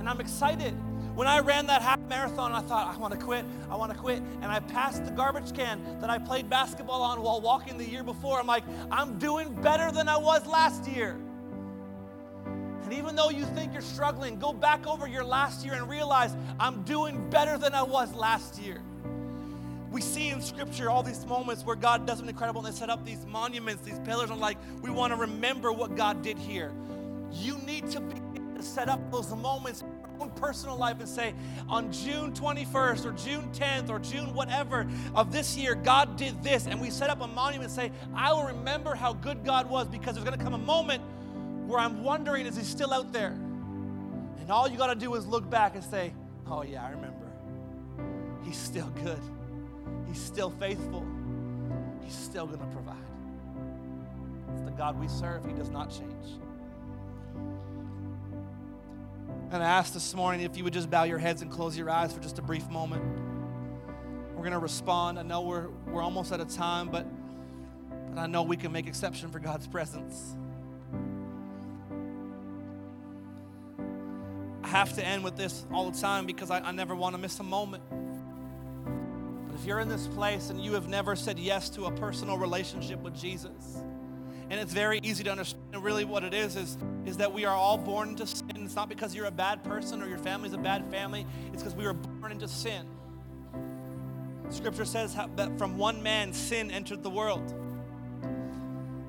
[0.00, 0.74] And I'm excited.
[1.18, 3.98] When I ran that half marathon, I thought, I want to quit, I want to
[3.98, 4.22] quit.
[4.40, 8.04] And I passed the garbage can that I played basketball on while walking the year
[8.04, 8.38] before.
[8.38, 11.16] I'm like, I'm doing better than I was last year.
[12.84, 16.36] And even though you think you're struggling, go back over your last year and realize
[16.60, 18.80] I'm doing better than I was last year.
[19.90, 22.90] We see in Scripture all these moments where God does something incredible and they set
[22.90, 26.70] up these monuments, these pillars, and like, we want to remember what God did here.
[27.32, 29.82] You need to be able to set up those moments
[30.20, 31.34] own personal life and say,
[31.68, 36.66] on June 21st or June 10th or June whatever of this year, God did this.
[36.66, 39.88] And we set up a monument and say, I will remember how good God was
[39.88, 41.02] because there's going to come a moment
[41.66, 43.36] where I'm wondering, is He still out there?
[44.40, 46.14] And all you got to do is look back and say,
[46.46, 47.26] oh, yeah, I remember.
[48.42, 49.20] He's still good.
[50.06, 51.06] He's still faithful.
[52.02, 52.96] He's still going to provide.
[54.54, 55.44] It's the God we serve.
[55.44, 56.40] He does not change.
[59.50, 61.88] And I ask this morning if you would just bow your heads and close your
[61.88, 63.02] eyes for just a brief moment.
[64.34, 65.18] We're going to respond.
[65.18, 67.06] I know we're, we're almost out of time, but,
[68.10, 70.34] but I know we can make exception for God's presence.
[74.62, 77.18] I have to end with this all the time because I, I never want to
[77.18, 77.82] miss a moment.
[79.46, 82.36] But if you're in this place and you have never said yes to a personal
[82.36, 83.78] relationship with Jesus,
[84.50, 87.54] and it's very easy to understand really what it is is, is that we are
[87.54, 90.58] all born into sin it's not because you're a bad person or your family's a
[90.58, 91.26] bad family.
[91.54, 92.86] It's because we were born into sin.
[94.50, 97.54] Scripture says that from one man sin entered the world.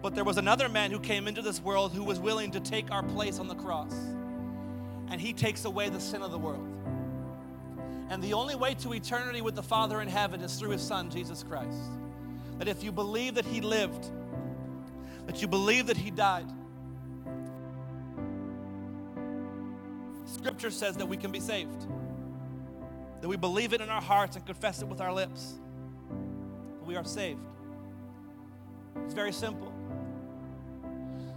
[0.01, 2.89] But there was another man who came into this world who was willing to take
[2.89, 3.93] our place on the cross.
[5.09, 6.65] And he takes away the sin of the world.
[8.09, 11.09] And the only way to eternity with the Father in heaven is through his Son,
[11.09, 11.81] Jesus Christ.
[12.59, 14.09] That if you believe that he lived,
[15.29, 16.47] that you believe that he died,
[20.25, 21.85] Scripture says that we can be saved,
[23.21, 25.59] that we believe it in our hearts and confess it with our lips.
[26.83, 27.45] We are saved.
[29.05, 29.71] It's very simple.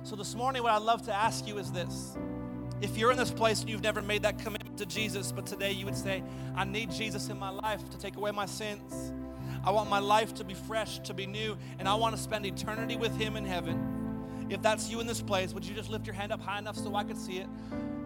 [0.04, 2.16] So, this morning, what I'd love to ask you is this.
[2.80, 5.72] If you're in this place and you've never made that commitment to Jesus, but today
[5.72, 6.22] you would say,
[6.56, 9.12] I need Jesus in my life to take away my sins.
[9.64, 12.44] I want my life to be fresh, to be new, and I want to spend
[12.46, 14.46] eternity with Him in heaven.
[14.50, 16.76] If that's you in this place, would you just lift your hand up high enough
[16.76, 17.46] so I can see it?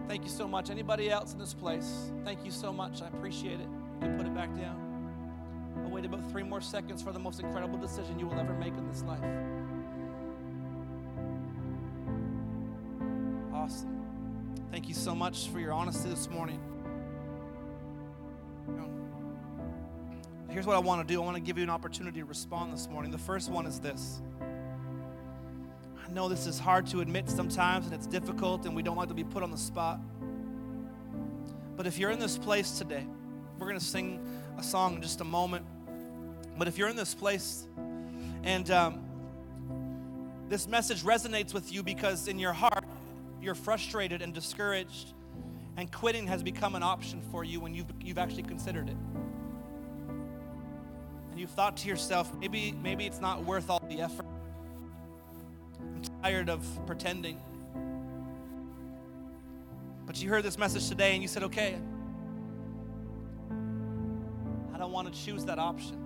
[0.07, 0.69] Thank you so much.
[0.69, 2.11] Anybody else in this place?
[2.23, 3.01] Thank you so much.
[3.01, 3.67] I appreciate it.
[4.01, 4.87] You put it back down.
[5.83, 8.73] I'll wait about three more seconds for the most incredible decision you will ever make
[8.77, 9.19] in this life.
[13.53, 14.05] Awesome.
[14.71, 16.59] Thank you so much for your honesty this morning.
[20.49, 22.71] Here's what I want to do I want to give you an opportunity to respond
[22.71, 23.11] this morning.
[23.11, 28.07] The first one is this I know this is hard to admit sometimes and it's
[28.07, 29.99] difficult and we don't like to be put on the spot.
[31.75, 33.05] But if you're in this place today,
[33.59, 34.25] we're going to sing
[34.57, 35.65] a song in just a moment.
[36.57, 37.67] But if you're in this place
[38.43, 39.03] and um,
[40.47, 42.85] this message resonates with you because in your heart
[43.41, 45.13] you're frustrated and discouraged,
[45.75, 48.97] and quitting has become an option for you when you've, you've actually considered it.
[51.37, 54.25] And you've thought to yourself, maybe, maybe it's not worth all the effort.
[55.79, 57.39] I'm tired of pretending.
[60.07, 61.77] But you heard this message today and you said, okay,
[64.73, 66.03] I don't want to choose that option.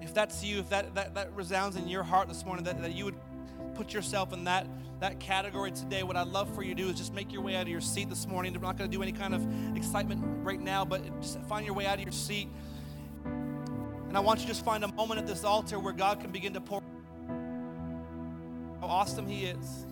[0.00, 2.96] If that's you, if that, that, that resounds in your heart this morning, that, that
[2.96, 3.21] you would
[3.82, 4.64] put yourself in that,
[5.00, 7.56] that category today, what I'd love for you to do is just make your way
[7.56, 8.52] out of your seat this morning.
[8.52, 9.44] We're not going to do any kind of
[9.76, 12.46] excitement right now, but just find your way out of your seat.
[13.24, 16.30] And I want you to just find a moment at this altar where God can
[16.30, 16.80] begin to pour
[18.80, 19.84] how awesome He is.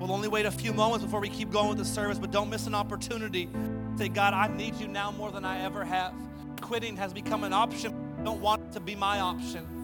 [0.00, 2.50] We'll only wait a few moments before we keep going with the service, but don't
[2.50, 3.48] miss an opportunity.
[3.96, 6.14] Say, God, I need you now more than I ever have.
[6.60, 8.16] Quitting has become an option.
[8.18, 9.83] I don't want it to be my option.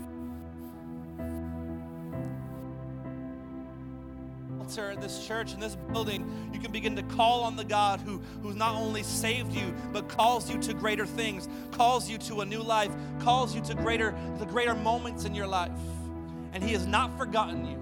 [4.70, 8.00] Altar in this church, in this building, you can begin to call on the God
[8.00, 12.42] who, who's not only saved you, but calls you to greater things, calls you to
[12.42, 15.72] a new life, calls you to greater, the greater moments in your life.
[16.52, 17.78] And He has not forgotten you.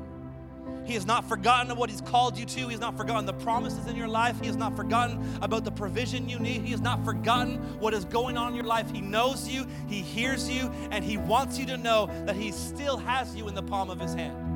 [0.87, 2.61] He has not forgotten what He's called you to.
[2.61, 4.41] He has not forgotten the promises in your life.
[4.41, 6.63] He has not forgotten about the provision you need.
[6.63, 8.91] He has not forgotten what is going on in your life.
[8.91, 12.97] He knows you, He hears you, and He wants you to know that He still
[12.97, 14.48] has you in the palm of His hand.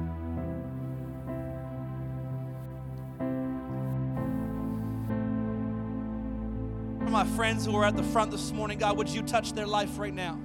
[7.10, 9.98] My friends who are at the front this morning, God, would you touch their life
[9.98, 10.38] right now?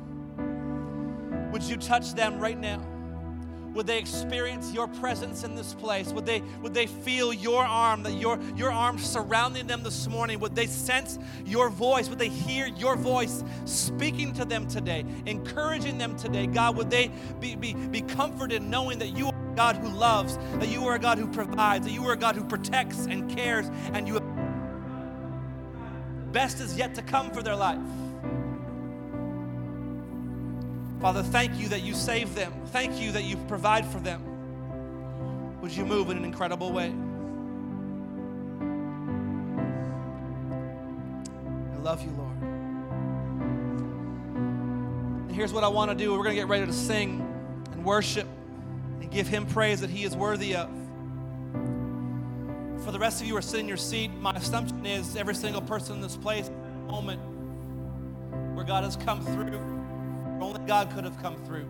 [1.51, 2.85] Would you touch them right now?
[3.73, 6.11] Would they experience your presence in this place?
[6.11, 10.39] Would they, would they feel your arm, that your, your arm surrounding them this morning?
[10.39, 12.09] Would they sense your voice?
[12.09, 16.47] Would they hear your voice speaking to them today, encouraging them today?
[16.47, 20.37] God, would they be, be, be comforted knowing that you are a God who loves,
[20.53, 23.29] that you are a God who provides, that you are a God who protects and
[23.29, 24.19] cares, and you
[26.37, 27.81] best is yet to come for their life.
[31.01, 32.53] Father, thank you that you save them.
[32.67, 34.21] Thank you that you provide for them.
[35.61, 36.93] Would you move in an incredible way?
[41.73, 42.37] I love you, Lord.
[45.29, 47.19] And here's what I want to do we're going to get ready to sing
[47.71, 48.27] and worship
[49.01, 50.69] and give Him praise that He is worthy of
[52.87, 55.35] for the rest of you who are sitting in your seat, my assumption is every
[55.35, 56.49] single person in this place,
[56.87, 57.19] moment
[58.55, 59.59] where God has come through,
[60.39, 61.69] only God could have come through.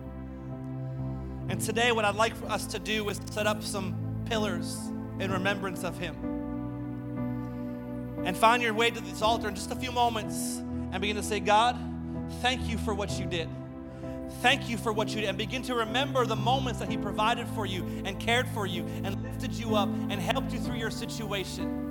[1.48, 3.96] And today, what I'd like for us to do is set up some
[4.26, 4.78] pillars
[5.18, 6.14] in remembrance of Him.
[8.24, 10.58] And find your way to this altar in just a few moments
[10.92, 11.76] and begin to say, God,
[12.42, 13.48] thank you for what you did.
[14.40, 15.28] Thank you for what you did.
[15.28, 18.84] And begin to remember the moments that He provided for you and cared for you
[19.04, 21.84] and lifted you up and helped you through your situation.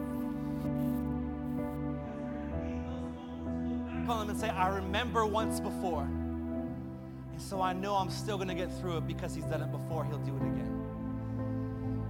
[4.06, 6.04] Call Him and say, I remember once before.
[6.04, 9.72] And so I know I'm still going to get through it because He's done it
[9.72, 10.06] before.
[10.06, 10.77] He'll do it again.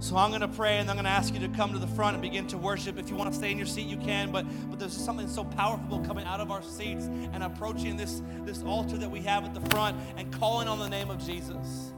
[0.00, 1.88] So I'm going to pray and I'm going to ask you to come to the
[1.88, 2.98] front and begin to worship.
[2.98, 5.42] If you want to stay in your seat, you can, but, but there's something so
[5.42, 9.54] powerful coming out of our seats and approaching this, this altar that we have at
[9.54, 11.92] the front and calling on the name of Jesus.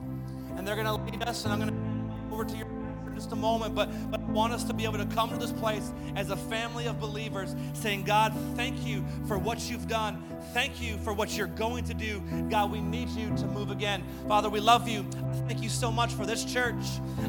[0.56, 2.79] And they're going to lead us, and I'm going to over to your
[3.20, 5.52] just a moment, but, but I want us to be able to come to this
[5.52, 10.24] place as a family of believers saying, God, thank you for what you've done.
[10.54, 12.22] Thank you for what you're going to do.
[12.48, 14.02] God, we need you to move again.
[14.26, 15.04] Father, we love you.
[15.46, 16.82] thank you so much for this church.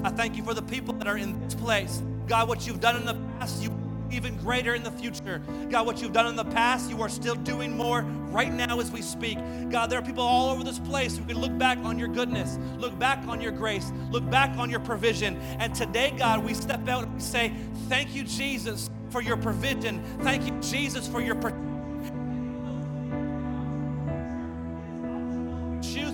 [0.05, 2.01] I thank you for the people that are in this place.
[2.25, 3.69] God, what you've done in the past, you
[4.13, 5.41] even greater in the future.
[5.69, 8.91] God, what you've done in the past, you are still doing more right now as
[8.91, 9.37] we speak.
[9.69, 12.57] God, there are people all over this place who can look back on your goodness,
[12.77, 15.37] look back on your grace, look back on your provision.
[15.59, 17.53] And today, God, we step out and we say,
[17.89, 20.03] Thank you, Jesus, for your provision.
[20.21, 21.70] Thank you, Jesus, for your protection.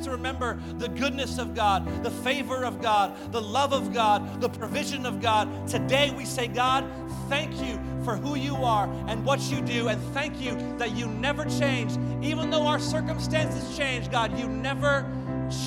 [0.08, 4.50] To remember the goodness of God, the favor of God, the love of God, the
[4.50, 5.68] provision of God.
[5.68, 6.90] Today we say, God,
[7.30, 9.90] thank you for who you are and what you do.
[9.90, 11.92] And thank you that you never change.
[12.24, 15.06] Even though our circumstances change, God, you never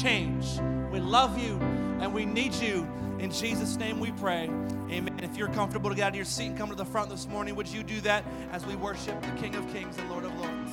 [0.01, 0.59] change.
[0.91, 1.59] We love you
[2.01, 2.89] and we need you.
[3.19, 4.45] In Jesus' name we pray.
[4.91, 5.21] Amen.
[5.23, 7.29] If you're comfortable to get out of your seat and come to the front this
[7.29, 10.35] morning, would you do that as we worship the King of Kings and Lord of
[10.39, 10.73] Lords?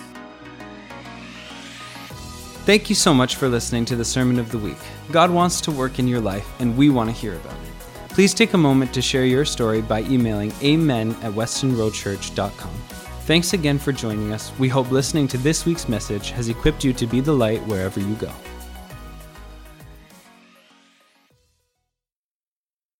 [2.67, 4.75] Thank you so much for listening to the Sermon of the Week.
[5.09, 8.09] God wants to work in your life, and we want to hear about it.
[8.09, 12.73] Please take a moment to share your story by emailing amen at westonroadchurch.com.
[13.21, 14.51] Thanks again for joining us.
[14.59, 18.01] We hope listening to this week's message has equipped you to be the light wherever
[18.01, 18.33] you go.